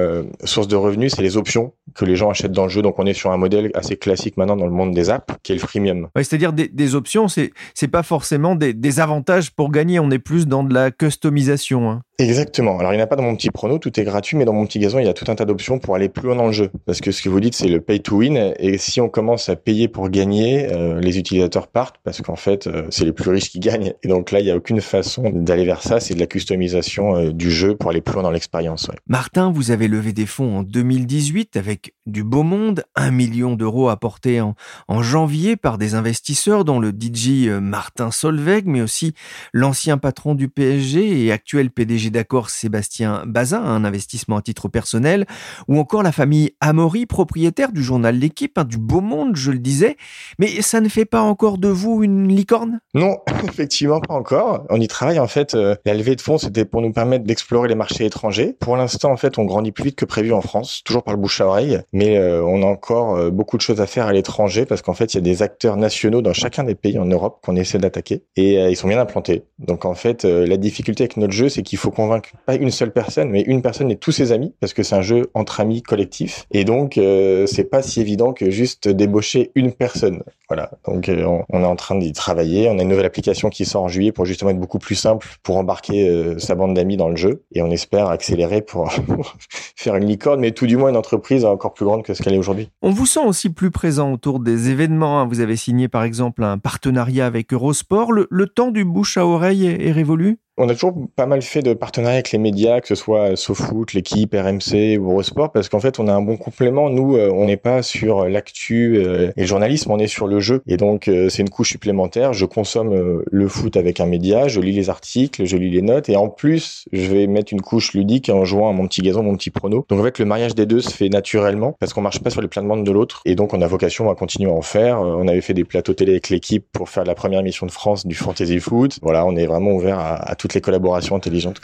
source 0.46 0.68
de 0.68 0.76
revenus, 0.76 1.14
c'est 1.16 1.22
les 1.22 1.36
options 1.38 1.74
que 1.94 2.06
les 2.06 2.16
gens 2.16 2.30
achètent 2.30 2.52
dans 2.54 2.64
le 2.64 2.70
jeu. 2.70 2.82
Donc 2.82 3.00
on 3.00 3.06
est 3.06 3.14
sur 3.14 3.32
un 3.32 3.38
modèle 3.38 3.70
assez 3.74 3.98
classique 3.98 4.38
maintenant 4.38 4.56
dans 4.56 4.66
le 4.66 4.72
monde 4.72 4.94
des 4.94 5.10
apps, 5.10 5.34
qui 5.44 5.52
est 5.52 5.56
le 5.56 5.62
freemium. 5.62 6.08
Ouais, 6.16 6.24
C'est-à-dire 6.24 6.54
des, 6.54 6.68
des 6.70 6.96
options, 6.96 7.28
c'est 7.28 7.52
c'est 7.74 7.88
pas 7.90 8.04
forcément 8.04 8.56
des, 8.56 8.74
des 8.74 9.00
avantages 9.00 9.52
pour 9.52 9.72
gagner. 9.72 10.00
On 10.00 10.10
est 10.12 10.20
plus 10.20 10.48
dans 10.48 10.64
de 10.64 10.74
la 10.74 10.90
customisation. 10.92 11.90
hein. 11.90 12.02
Exactement. 12.18 12.78
Alors, 12.80 12.92
il 12.94 12.98
n'y 12.98 13.02
en 13.02 13.06
a 13.06 13.08
pas 13.08 13.16
dans 13.16 13.24
mon 13.24 13.36
petit 13.36 13.50
prono, 13.50 13.78
tout 13.78 13.98
est 14.00 14.04
gratuit, 14.04 14.36
mais 14.36 14.44
dans 14.46 14.54
mon 14.54 14.66
petit 14.66 14.80
gazon, 14.80 15.00
il 15.00 15.06
y 15.06 15.10
a 15.10 15.14
tout 15.14 15.30
un 15.32 15.36
tas 15.36 15.46
d'options 15.46 15.80
pour 15.80 15.96
aller 15.96 16.10
plus 16.10 16.28
loin 16.28 16.36
dans 16.36 16.48
le 16.48 16.52
jeu. 16.52 16.70
Parce 16.86 17.00
que 17.02 17.12
ce 17.12 17.22
que 17.22 17.30
vous 17.30 17.40
dites, 17.40 17.56
c'est 17.56 17.68
le 17.70 17.80
pay 17.82 18.00
to 18.02 18.18
win. 18.18 18.54
Et 18.60 18.78
si 18.78 19.00
on 19.00 19.08
commence 19.10 19.49
à 19.50 19.56
payer 19.56 19.88
pour 19.88 20.10
gagner, 20.10 20.72
euh, 20.72 21.00
les 21.00 21.18
utilisateurs 21.18 21.68
partent 21.68 21.98
parce 22.04 22.22
qu'en 22.22 22.36
fait, 22.36 22.68
euh, 22.68 22.88
c'est 22.90 23.06
les 23.06 23.12
plus 23.12 23.30
riches 23.30 23.50
qui 23.50 23.60
gagnent. 23.60 23.94
Et 24.04 24.08
donc 24.08 24.32
là, 24.32 24.40
il 24.40 24.46
n'y 24.46 24.52
a 24.52 24.56
aucune 24.56 24.82
façon 24.82 25.30
d'aller 25.30 25.66
vers 25.66 25.82
ça. 25.82 26.00
C'est 26.00 26.14
de 26.14 26.20
la 26.20 26.28
customisation 26.28 27.16
euh, 27.16 27.32
du 27.32 27.52
jeu 27.52 27.76
pour 27.76 27.90
aller 27.90 28.02
plus 28.02 28.14
loin 28.14 28.24
dans 28.24 28.32
l'expérience. 28.32 28.90
Martin, 29.08 29.52
vous 29.52 29.72
avez 29.72 29.88
levé 29.88 30.14
des 30.14 30.26
fonds 30.26 30.60
en 30.60 30.64
2018 30.64 31.58
avec 31.58 31.94
du 32.06 32.24
beau 32.24 32.44
monde, 32.44 32.84
un 32.96 33.12
million 33.12 33.56
d'euros 33.56 33.90
apportés 33.90 34.42
en, 34.42 34.56
janvier 35.02 35.56
par 35.56 35.78
des 35.78 35.96
investisseurs 35.96 36.66
dont 36.66 36.80
le 36.80 36.90
DJ 36.90 37.48
Martin 37.62 38.12
Solveig, 38.12 38.64
mais 38.66 38.82
aussi 38.82 39.14
l'ancien 39.54 39.98
patron 39.98 40.36
du 40.36 40.50
PSG 40.50 41.26
et 41.26 41.32
actuel 41.32 41.70
PDG 41.70 42.10
d'accord 42.10 42.50
Sébastien 42.50 43.24
Bazin, 43.26 43.64
un 43.64 43.86
investissement 43.86 44.38
à 44.38 44.42
titre 44.42 44.68
personnel, 44.68 45.26
ou 45.68 45.80
encore 45.80 46.04
la 46.04 46.12
famille 46.12 46.52
Amaury, 46.60 47.06
propriétaire 47.06 47.72
du 47.72 47.84
journal 47.84 48.18
L'équipe, 48.18 48.58
hein, 48.58 48.66
du 48.66 48.78
beau 48.78 49.02
monde 49.02 49.36
je 49.40 49.52
le 49.52 49.60
disais, 49.60 49.98
mais 50.38 50.62
ça 50.62 50.82
ne 50.82 50.90
fait 50.90 51.06
pas 51.06 51.22
encore 51.22 51.58
de 51.58 51.68
vous 51.68 52.04
une 52.04 52.28
licorne? 52.28 52.80
Non, 52.94 53.18
effectivement 53.44 54.00
pas 54.00 54.14
encore. 54.14 54.66
On 54.70 54.80
y 54.80 54.88
travaille 54.88 55.20
en 55.20 55.28
fait. 55.28 55.56
Euh, 55.56 55.76
la 55.86 55.94
levée 55.94 56.16
de 56.16 56.22
fonds, 56.22 56.38
c'était 56.38 56.66
pour 56.66 56.82
nous 56.82 56.92
permettre 56.92 57.26
d'explorer 57.26 57.68
les 57.68 57.76
marchés 57.76 58.06
étrangers. 58.06 58.56
Pour 58.60 58.76
l'instant, 58.78 59.12
en 59.12 59.18
fait, 59.18 59.38
on 59.38 59.46
grandit 59.46 59.72
plus 59.72 59.86
vite 59.86 59.96
que 59.96 60.06
prévu 60.06 60.34
en 60.34 60.42
France, 60.42 60.82
toujours 60.84 61.04
par 61.04 61.14
le 61.14 61.20
bouche 61.20 61.42
à 61.42 61.48
oreille, 61.48 61.80
mais 61.94 62.18
euh, 62.18 62.44
on 62.44 62.62
a 62.64 62.66
encore 62.66 63.16
euh, 63.16 63.30
beaucoup 63.30 63.58
de 63.58 63.62
choses 63.62 63.82
à 63.82 63.88
faire 63.88 64.08
à 64.08 64.14
l'étranger 64.14 64.66
parce 64.66 64.82
qu'en 64.82 64.94
fait, 64.94 65.14
il 65.14 65.18
y 65.18 65.20
a 65.20 65.22
des 65.22 65.42
acteurs 65.42 65.78
nationaux 65.78 66.22
dans 66.22 66.34
chacun 66.34 66.64
des 66.64 66.76
pays 66.76 66.98
en 67.00 67.06
Europe 67.06 67.40
qu'on 67.44 67.56
essaie 67.56 67.78
d'attaquer 67.78 68.24
et 68.36 68.56
ils 68.70 68.76
sont 68.76 68.88
bien 68.88 69.00
implantés. 69.00 69.44
Donc 69.60 69.86
en 69.86 69.94
fait, 69.94 70.24
la 70.24 70.58
difficulté 70.58 71.04
avec 71.04 71.18
notre 71.18 71.34
jeu, 71.34 71.50
c'est 71.50 71.62
qu'il 71.62 71.78
faut 71.78 71.92
convaincre 71.92 72.30
pas 72.46 72.56
une 72.56 72.72
seule 72.72 72.92
personne, 72.92 73.30
mais 73.30 73.42
une 73.42 73.62
personne 73.62 73.92
et 73.92 73.96
tous 73.96 74.12
ses 74.12 74.32
amis 74.32 74.54
parce 74.60 74.74
que 74.74 74.84
c'est 74.84 74.96
un 74.96 75.02
jeu 75.02 75.30
entre 75.34 75.60
amis 75.60 75.82
collectif 75.82 76.46
et 76.52 76.64
donc 76.64 77.00
c'est 77.46 77.70
pas 77.70 77.82
si 77.82 78.02
évident 78.02 78.34
que 78.34 78.50
juste 78.50 78.88
débaucher 78.88 79.29
une 79.56 79.72
personne. 79.74 80.24
Voilà. 80.50 80.72
Donc 80.86 81.10
on, 81.10 81.44
on 81.50 81.62
est 81.62 81.66
en 81.66 81.76
train 81.76 81.96
d'y 81.96 82.12
travailler. 82.14 82.70
On 82.70 82.80
a 82.80 82.82
une 82.82 82.90
nouvelle 82.90 83.06
application 83.06 83.50
qui 83.50 83.66
sort 83.66 83.84
en 83.84 83.88
juillet 83.88 84.12
pour 84.12 84.26
justement 84.26 84.52
être 84.52 84.60
beaucoup 84.60 84.80
plus 84.80 84.96
simple 84.96 85.28
pour 85.44 85.58
embarquer 85.58 86.08
euh, 86.08 86.40
sa 86.40 86.56
bande 86.56 86.74
d'amis 86.74 86.98
dans 86.98 87.10
le 87.10 87.16
jeu. 87.16 87.44
Et 87.54 87.62
on 87.62 87.70
espère 87.72 88.08
accélérer 88.08 88.62
pour 88.62 88.92
faire 89.76 89.96
une 89.96 90.06
licorne, 90.06 90.40
mais 90.40 90.52
tout 90.52 90.68
du 90.68 90.78
moins 90.78 90.90
une 90.90 90.98
entreprise 90.98 91.46
encore 91.46 91.74
plus 91.74 91.86
grande 91.86 92.04
que 92.04 92.14
ce 92.14 92.24
qu'elle 92.24 92.34
est 92.34 92.40
aujourd'hui. 92.40 92.70
On 92.82 92.92
vous 92.92 93.06
sent 93.06 93.26
aussi 93.26 93.50
plus 93.50 93.72
présent 93.72 94.12
autour 94.12 94.40
des 94.40 94.70
événements. 94.70 95.22
Hein. 95.22 95.28
Vous 95.28 95.40
avez 95.40 95.56
signé 95.56 95.88
par 95.88 96.04
exemple 96.04 96.44
un 96.44 96.58
partenariat 96.58 97.26
avec 97.26 97.54
Eurosport. 97.54 98.12
Le 98.12 98.48
temps 98.48 98.72
du 98.72 98.86
bouche 98.86 99.18
à 99.18 99.26
oreille 99.26 99.66
est 99.66 99.92
révolu? 99.92 100.40
On 100.60 100.68
a 100.68 100.74
toujours 100.74 100.94
pas 101.16 101.26
mal 101.26 101.42
fait 101.42 101.62
de 101.62 101.74
partenariats 101.74 102.16
avec 102.16 102.32
les 102.32 102.38
médias, 102.38 102.82
que 102.82 102.88
ce 102.90 102.96
soit 102.96 103.38
SoFoot, 103.38 103.94
l'équipe, 103.94 104.36
RMC 104.36 104.98
ou 105.00 105.12
Eurosport, 105.12 105.54
parce 105.54 105.70
qu'en 105.70 105.80
fait, 105.80 106.00
on 106.00 106.08
a 106.10 106.14
un 106.14 106.22
bon 106.22 106.36
complément. 106.36 106.90
Nous, 106.90 107.16
euh, 107.16 107.32
on 107.32 107.46
n'est 107.46 107.58
pas 107.58 107.82
sur 107.82 108.28
l'actu 108.28 108.98
euh, 108.98 109.32
et 109.38 109.42
le 109.42 109.48
journalisme, 109.48 109.90
on 109.90 110.00
est 110.00 110.08
sur 110.08 110.28
le 110.28 110.42
jeu. 110.42 110.62
Et 110.68 110.76
donc, 110.76 111.08
euh, 111.08 111.30
c'est 111.30 111.44
une 111.44 111.50
couche 111.50 111.70
supplémentaire. 111.70 112.34
Je 112.34 112.46
consomme 112.46 113.24
le 113.26 113.48
foot 113.48 113.78
avec 113.78 114.02
un 114.02 114.06
média, 114.06 114.50
je 114.50 114.60
lis 114.60 114.74
les 114.74 114.90
articles, 114.90 115.46
je 115.46 115.56
lis 115.56 115.70
les 115.70 115.82
notes, 115.82 116.10
et 116.10 116.18
en 116.18 116.28
plus, 116.28 116.86
je 116.92 117.10
vais 117.10 117.28
mettre 117.28 117.54
une 117.54 117.62
couche 117.62 117.94
ludique 117.94 118.28
en 118.30 118.44
jouant 118.44 118.70
à 118.70 118.74
mon 118.74 118.86
petit 118.86 119.02
gazon, 119.02 119.24
mon 119.24 119.38
petit 119.38 119.52
prono. 119.52 119.86
Donc, 119.88 120.02
en 120.02 120.04
fait, 120.04 120.20
le 120.20 120.26
mariage 120.26 120.56
des 120.56 120.66
deux 120.66 120.82
se 120.82 120.92
fait 120.92 121.08
naturellement, 121.08 121.78
parce 121.80 121.94
qu'on 121.94 122.02
marche 122.02 122.20
pas 122.20 122.32
sur 122.32 122.42
les 122.42 122.50
plans 122.50 122.60
de 122.60 122.92
l'autre. 122.92 123.22
Et 123.24 123.36
donc, 123.36 123.54
on 123.54 123.62
a 123.62 123.68
vocation 123.68 124.10
à 124.10 124.16
continuer 124.16 124.52
à 124.52 124.54
en 124.54 124.62
faire. 124.62 125.00
On 125.00 125.28
avait 125.30 125.42
fait 125.42 125.54
des 125.54 125.64
plateaux 125.64 125.94
télé 125.94 126.12
avec 126.12 126.30
l'équipe 126.30 126.66
pour 126.74 126.90
faire 126.90 127.06
la 127.06 127.16
première 127.16 127.44
mission 127.44 127.66
de 127.66 127.72
France 127.72 128.06
du 128.06 128.16
fantasy 128.16 128.60
foot. 128.60 129.00
Voilà, 129.02 129.26
on 129.26 129.38
est 129.38 129.46
vraiment 129.46 129.72
ouvert 129.72 130.00
à, 130.00 130.16
à 130.16 130.36
tout 130.36 130.49
les 130.54 130.62
collaborations 130.62 131.16
intelligentes. 131.16 131.62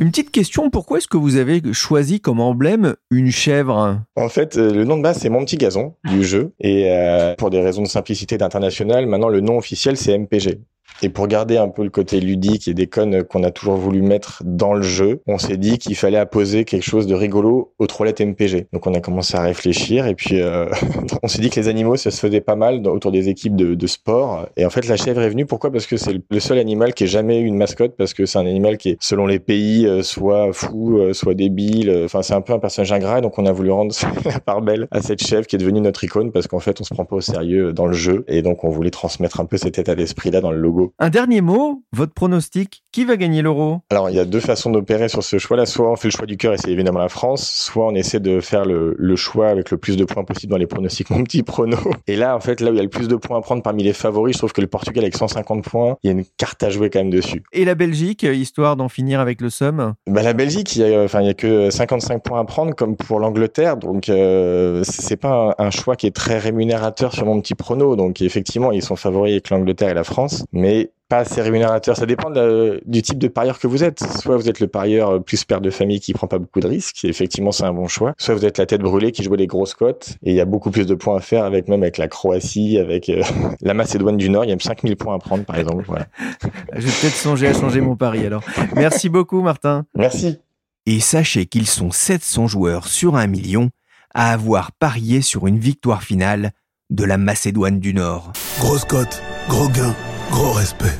Une 0.00 0.10
petite 0.10 0.30
question, 0.30 0.70
pourquoi 0.70 0.98
est-ce 0.98 1.08
que 1.08 1.16
vous 1.16 1.36
avez 1.36 1.60
choisi 1.72 2.20
comme 2.20 2.38
emblème 2.38 2.94
une 3.10 3.32
chèvre? 3.32 3.98
En 4.14 4.28
fait, 4.28 4.56
euh, 4.56 4.72
le 4.72 4.84
nom 4.84 4.96
de 4.96 5.02
base, 5.02 5.18
c'est 5.18 5.28
Mon 5.28 5.44
Petit 5.44 5.56
Gazon 5.56 5.96
du 6.04 6.22
jeu. 6.22 6.52
Et 6.60 6.92
euh, 6.92 7.34
pour 7.34 7.50
des 7.50 7.60
raisons 7.60 7.82
de 7.82 7.88
simplicité 7.88 8.38
d'international, 8.38 9.06
maintenant 9.06 9.28
le 9.28 9.40
nom 9.40 9.58
officiel, 9.58 9.96
c'est 9.96 10.16
MPG. 10.16 10.60
Et 11.02 11.08
pour 11.10 11.28
garder 11.28 11.56
un 11.56 11.68
peu 11.68 11.84
le 11.84 11.90
côté 11.90 12.20
ludique 12.20 12.66
et 12.66 12.74
déconne 12.74 13.22
qu'on 13.22 13.44
a 13.44 13.52
toujours 13.52 13.76
voulu 13.76 14.02
mettre 14.02 14.42
dans 14.44 14.74
le 14.74 14.82
jeu, 14.82 15.22
on 15.28 15.38
s'est 15.38 15.56
dit 15.56 15.78
qu'il 15.78 15.94
fallait 15.94 16.18
apposer 16.18 16.64
quelque 16.64 16.82
chose 16.82 17.06
de 17.06 17.14
rigolo 17.14 17.72
aux 17.78 17.86
toilettes 17.86 18.20
MPG. 18.20 18.66
Donc 18.72 18.86
on 18.86 18.94
a 18.94 19.00
commencé 19.00 19.36
à 19.36 19.42
réfléchir 19.42 20.06
et 20.06 20.14
puis 20.14 20.40
euh, 20.40 20.66
on 21.22 21.28
s'est 21.28 21.40
dit 21.40 21.50
que 21.50 21.60
les 21.60 21.68
animaux, 21.68 21.96
ça 21.96 22.10
se 22.10 22.18
faisait 22.18 22.40
pas 22.40 22.56
mal 22.56 22.86
autour 22.88 23.12
des 23.12 23.28
équipes 23.28 23.54
de, 23.54 23.74
de, 23.74 23.86
sport. 23.86 24.48
Et 24.56 24.66
en 24.66 24.70
fait, 24.70 24.86
la 24.88 24.96
chèvre 24.96 25.22
est 25.22 25.28
venue. 25.28 25.46
Pourquoi? 25.46 25.70
Parce 25.70 25.86
que 25.86 25.96
c'est 25.96 26.20
le 26.28 26.40
seul 26.40 26.58
animal 26.58 26.92
qui 26.94 27.04
ait 27.04 27.08
jamais 27.08 27.38
eu 27.38 27.44
une 27.44 27.56
mascotte, 27.56 27.96
parce 27.96 28.12
que 28.12 28.26
c'est 28.26 28.38
un 28.38 28.46
animal 28.46 28.76
qui 28.76 28.90
est, 28.90 28.96
selon 29.00 29.26
les 29.26 29.38
pays, 29.38 29.86
euh, 29.86 30.02
soit 30.02 30.52
fou, 30.52 30.98
euh, 30.98 31.12
soit 31.12 31.34
débile. 31.34 32.02
Enfin, 32.04 32.22
c'est 32.22 32.34
un 32.34 32.40
peu 32.40 32.52
un 32.52 32.58
personnage 32.58 32.92
ingrat. 32.92 33.20
Donc 33.20 33.38
on 33.38 33.46
a 33.46 33.52
voulu 33.52 33.70
rendre 33.70 33.94
la 34.24 34.40
part 34.40 34.62
belle 34.62 34.88
à 34.90 35.00
cette 35.00 35.24
chèvre 35.24 35.46
qui 35.46 35.56
est 35.56 35.58
devenue 35.58 35.80
notre 35.80 36.02
icône, 36.02 36.32
parce 36.32 36.48
qu'en 36.48 36.60
fait, 36.60 36.80
on 36.80 36.84
se 36.84 36.92
prend 36.92 37.04
pas 37.04 37.16
au 37.16 37.20
sérieux 37.20 37.72
dans 37.72 37.86
le 37.86 37.94
jeu. 37.94 38.24
Et 38.26 38.42
donc 38.42 38.64
on 38.64 38.68
voulait 38.68 38.90
transmettre 38.90 39.40
un 39.40 39.44
peu 39.44 39.56
cet 39.56 39.78
état 39.78 39.94
d'esprit-là 39.94 40.40
dans 40.40 40.50
le 40.50 40.58
logo 40.58 40.77
un 40.98 41.10
dernier 41.10 41.40
mot, 41.40 41.82
votre 41.92 42.12
pronostic, 42.12 42.82
qui 42.92 43.04
va 43.04 43.16
gagner 43.16 43.42
l'euro? 43.42 43.80
Alors 43.90 44.10
il 44.10 44.16
y 44.16 44.18
a 44.18 44.24
deux 44.24 44.40
façons 44.40 44.70
d'opérer 44.70 45.08
sur 45.08 45.22
ce 45.22 45.38
choix-là. 45.38 45.66
Soit 45.66 45.90
on 45.90 45.96
fait 45.96 46.08
le 46.08 46.12
choix 46.12 46.26
du 46.26 46.36
cœur 46.36 46.54
et 46.54 46.58
c'est 46.58 46.70
évidemment 46.70 46.98
la 46.98 47.08
France, 47.08 47.48
soit 47.48 47.86
on 47.86 47.94
essaie 47.94 48.20
de 48.20 48.40
faire 48.40 48.64
le, 48.64 49.16
choix 49.16 49.48
avec 49.48 49.70
le 49.70 49.78
plus 49.78 49.96
de 49.96 50.04
points 50.04 50.24
possible 50.24 50.50
dans 50.50 50.58
les 50.58 50.66
pronostics, 50.66 51.10
mon 51.10 51.24
petit 51.24 51.42
prono. 51.42 51.76
Et 52.06 52.16
là, 52.16 52.36
en 52.36 52.40
fait, 52.40 52.60
là 52.60 52.70
où 52.70 52.74
il 52.74 52.76
y 52.76 52.80
a 52.80 52.82
le 52.82 52.88
plus 52.88 53.08
de 53.08 53.16
points 53.16 53.38
à 53.38 53.40
prendre 53.40 53.62
parmi 53.62 53.82
les 53.82 53.92
favoris, 53.92 54.34
je 54.34 54.38
trouve 54.38 54.52
que 54.52 54.60
le 54.60 54.66
Portugal 54.66 55.04
avec 55.04 55.16
150 55.16 55.64
points, 55.64 55.96
il 56.02 56.06
y 56.06 56.10
a 56.10 56.12
une 56.16 56.24
carte 56.36 56.62
à 56.62 56.70
jouer 56.70 56.90
quand 56.90 57.00
même 57.00 57.10
dessus. 57.10 57.42
Et 57.52 57.64
la 57.64 57.74
Belgique, 57.74 58.22
histoire 58.22 58.76
d'en 58.76 58.88
finir 58.88 59.20
avec 59.20 59.40
le 59.40 59.50
somme? 59.50 59.94
Bah, 60.06 60.22
La 60.22 60.32
Belgique, 60.32 60.76
il 60.76 60.82
y, 60.82 60.94
a, 60.94 61.02
enfin, 61.02 61.20
il 61.20 61.26
y 61.26 61.30
a 61.30 61.34
que 61.34 61.70
55 61.70 62.22
points 62.22 62.40
à 62.40 62.44
prendre 62.44 62.74
comme 62.74 62.96
pour 62.96 63.20
l'Angleterre, 63.20 63.76
donc 63.76 64.08
euh, 64.08 64.82
c'est 64.84 65.16
pas 65.16 65.54
un, 65.58 65.66
un, 65.66 65.70
choix 65.70 65.96
qui 65.96 66.06
est 66.06 66.14
très 66.14 66.38
rémunérateur 66.38 67.12
sur 67.12 67.26
mon 67.26 67.40
petit 67.40 67.54
prono. 67.54 67.96
Donc 67.96 68.22
effectivement, 68.22 68.72
ils 68.72 68.82
sont 68.82 68.96
favoris 68.96 69.32
avec 69.32 69.50
l'Angleterre 69.50 69.90
et 69.90 69.94
la 69.94 70.04
France, 70.04 70.44
mais 70.52 70.67
pas 71.08 71.18
assez 71.18 71.40
rémunérateur. 71.40 71.96
Ça 71.96 72.06
dépend 72.06 72.30
du 72.30 73.02
type 73.02 73.18
de 73.18 73.28
parieur 73.28 73.58
que 73.58 73.66
vous 73.66 73.82
êtes. 73.82 74.00
Soit 74.20 74.36
vous 74.36 74.48
êtes 74.48 74.60
le 74.60 74.68
parieur 74.68 75.22
plus 75.22 75.44
père 75.44 75.60
de 75.60 75.70
famille 75.70 76.00
qui 76.00 76.12
prend 76.12 76.26
pas 76.26 76.38
beaucoup 76.38 76.60
de 76.60 76.66
risques, 76.66 77.04
et 77.04 77.08
effectivement 77.08 77.50
c'est 77.50 77.64
un 77.64 77.72
bon 77.72 77.88
choix. 77.88 78.14
Soit 78.18 78.34
vous 78.34 78.44
êtes 78.44 78.58
la 78.58 78.66
tête 78.66 78.82
brûlée 78.82 79.12
qui 79.12 79.22
joue 79.22 79.34
les 79.34 79.46
grosses 79.46 79.74
cotes, 79.74 80.16
et 80.22 80.30
il 80.30 80.34
y 80.34 80.40
a 80.40 80.44
beaucoup 80.44 80.70
plus 80.70 80.86
de 80.86 80.94
points 80.94 81.16
à 81.16 81.20
faire 81.20 81.44
avec 81.44 81.68
même 81.68 81.82
avec 81.82 81.98
la 81.98 82.08
Croatie, 82.08 82.78
avec 82.78 83.08
euh, 83.08 83.22
la 83.62 83.74
Macédoine 83.74 84.16
du 84.16 84.28
Nord. 84.28 84.44
Il 84.44 84.50
y 84.50 84.52
a 84.52 84.58
5000 84.58 84.96
points 84.96 85.14
à 85.14 85.18
prendre 85.18 85.44
par 85.44 85.56
exemple. 85.56 85.84
Voilà. 85.86 86.06
Je 86.74 86.80
vais 86.86 86.92
peut-être 87.00 87.16
songer 87.16 87.48
à 87.48 87.54
changer 87.54 87.80
mon 87.80 87.96
pari 87.96 88.26
alors. 88.26 88.42
Merci 88.74 89.08
beaucoup 89.08 89.40
Martin. 89.40 89.86
Merci. 89.96 90.38
Et 90.86 91.00
sachez 91.00 91.46
qu'ils 91.46 91.66
sont 91.66 91.90
700 91.90 92.46
joueurs 92.46 92.86
sur 92.86 93.16
un 93.16 93.26
million 93.26 93.70
à 94.14 94.32
avoir 94.32 94.72
parié 94.72 95.20
sur 95.20 95.46
une 95.46 95.58
victoire 95.58 96.02
finale 96.02 96.52
de 96.90 97.04
la 97.04 97.18
Macédoine 97.18 97.78
du 97.78 97.92
Nord. 97.92 98.32
Grosse 98.58 98.84
cote, 98.84 99.22
gros 99.48 99.68
gain. 99.68 99.94
Gros 100.30 100.52
respect. 100.52 100.98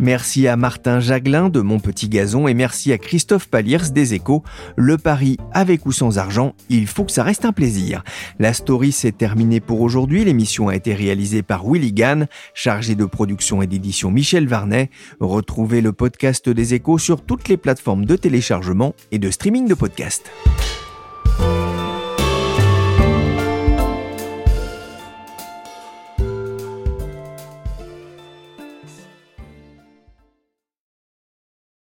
Merci 0.00 0.46
à 0.46 0.56
Martin 0.56 1.00
Jaglin 1.00 1.48
de 1.48 1.60
Mon 1.60 1.80
Petit 1.80 2.08
Gazon 2.08 2.46
et 2.46 2.54
merci 2.54 2.92
à 2.92 2.98
Christophe 2.98 3.48
Paliers 3.48 3.90
des 3.92 4.14
Échos. 4.14 4.44
Le 4.76 4.96
pari 4.96 5.36
avec 5.52 5.86
ou 5.86 5.92
sans 5.92 6.18
argent, 6.18 6.54
il 6.70 6.86
faut 6.86 7.04
que 7.04 7.12
ça 7.12 7.24
reste 7.24 7.44
un 7.44 7.52
plaisir. 7.52 8.04
La 8.38 8.52
story 8.52 8.92
s'est 8.92 9.12
terminée 9.12 9.60
pour 9.60 9.80
aujourd'hui. 9.80 10.24
L'émission 10.24 10.68
a 10.68 10.76
été 10.76 10.94
réalisée 10.94 11.42
par 11.42 11.66
Willy 11.66 11.92
Gann, 11.92 12.28
chargé 12.54 12.94
de 12.94 13.04
production 13.04 13.60
et 13.60 13.66
d'édition 13.66 14.10
Michel 14.10 14.46
Varnet. 14.46 14.90
Retrouvez 15.20 15.80
le 15.80 15.92
podcast 15.92 16.48
des 16.48 16.74
Échos 16.74 16.98
sur 16.98 17.20
toutes 17.20 17.48
les 17.48 17.56
plateformes 17.56 18.04
de 18.04 18.16
téléchargement 18.16 18.94
et 19.10 19.18
de 19.18 19.30
streaming 19.30 19.66
de 19.66 19.74
podcasts. 19.74 20.30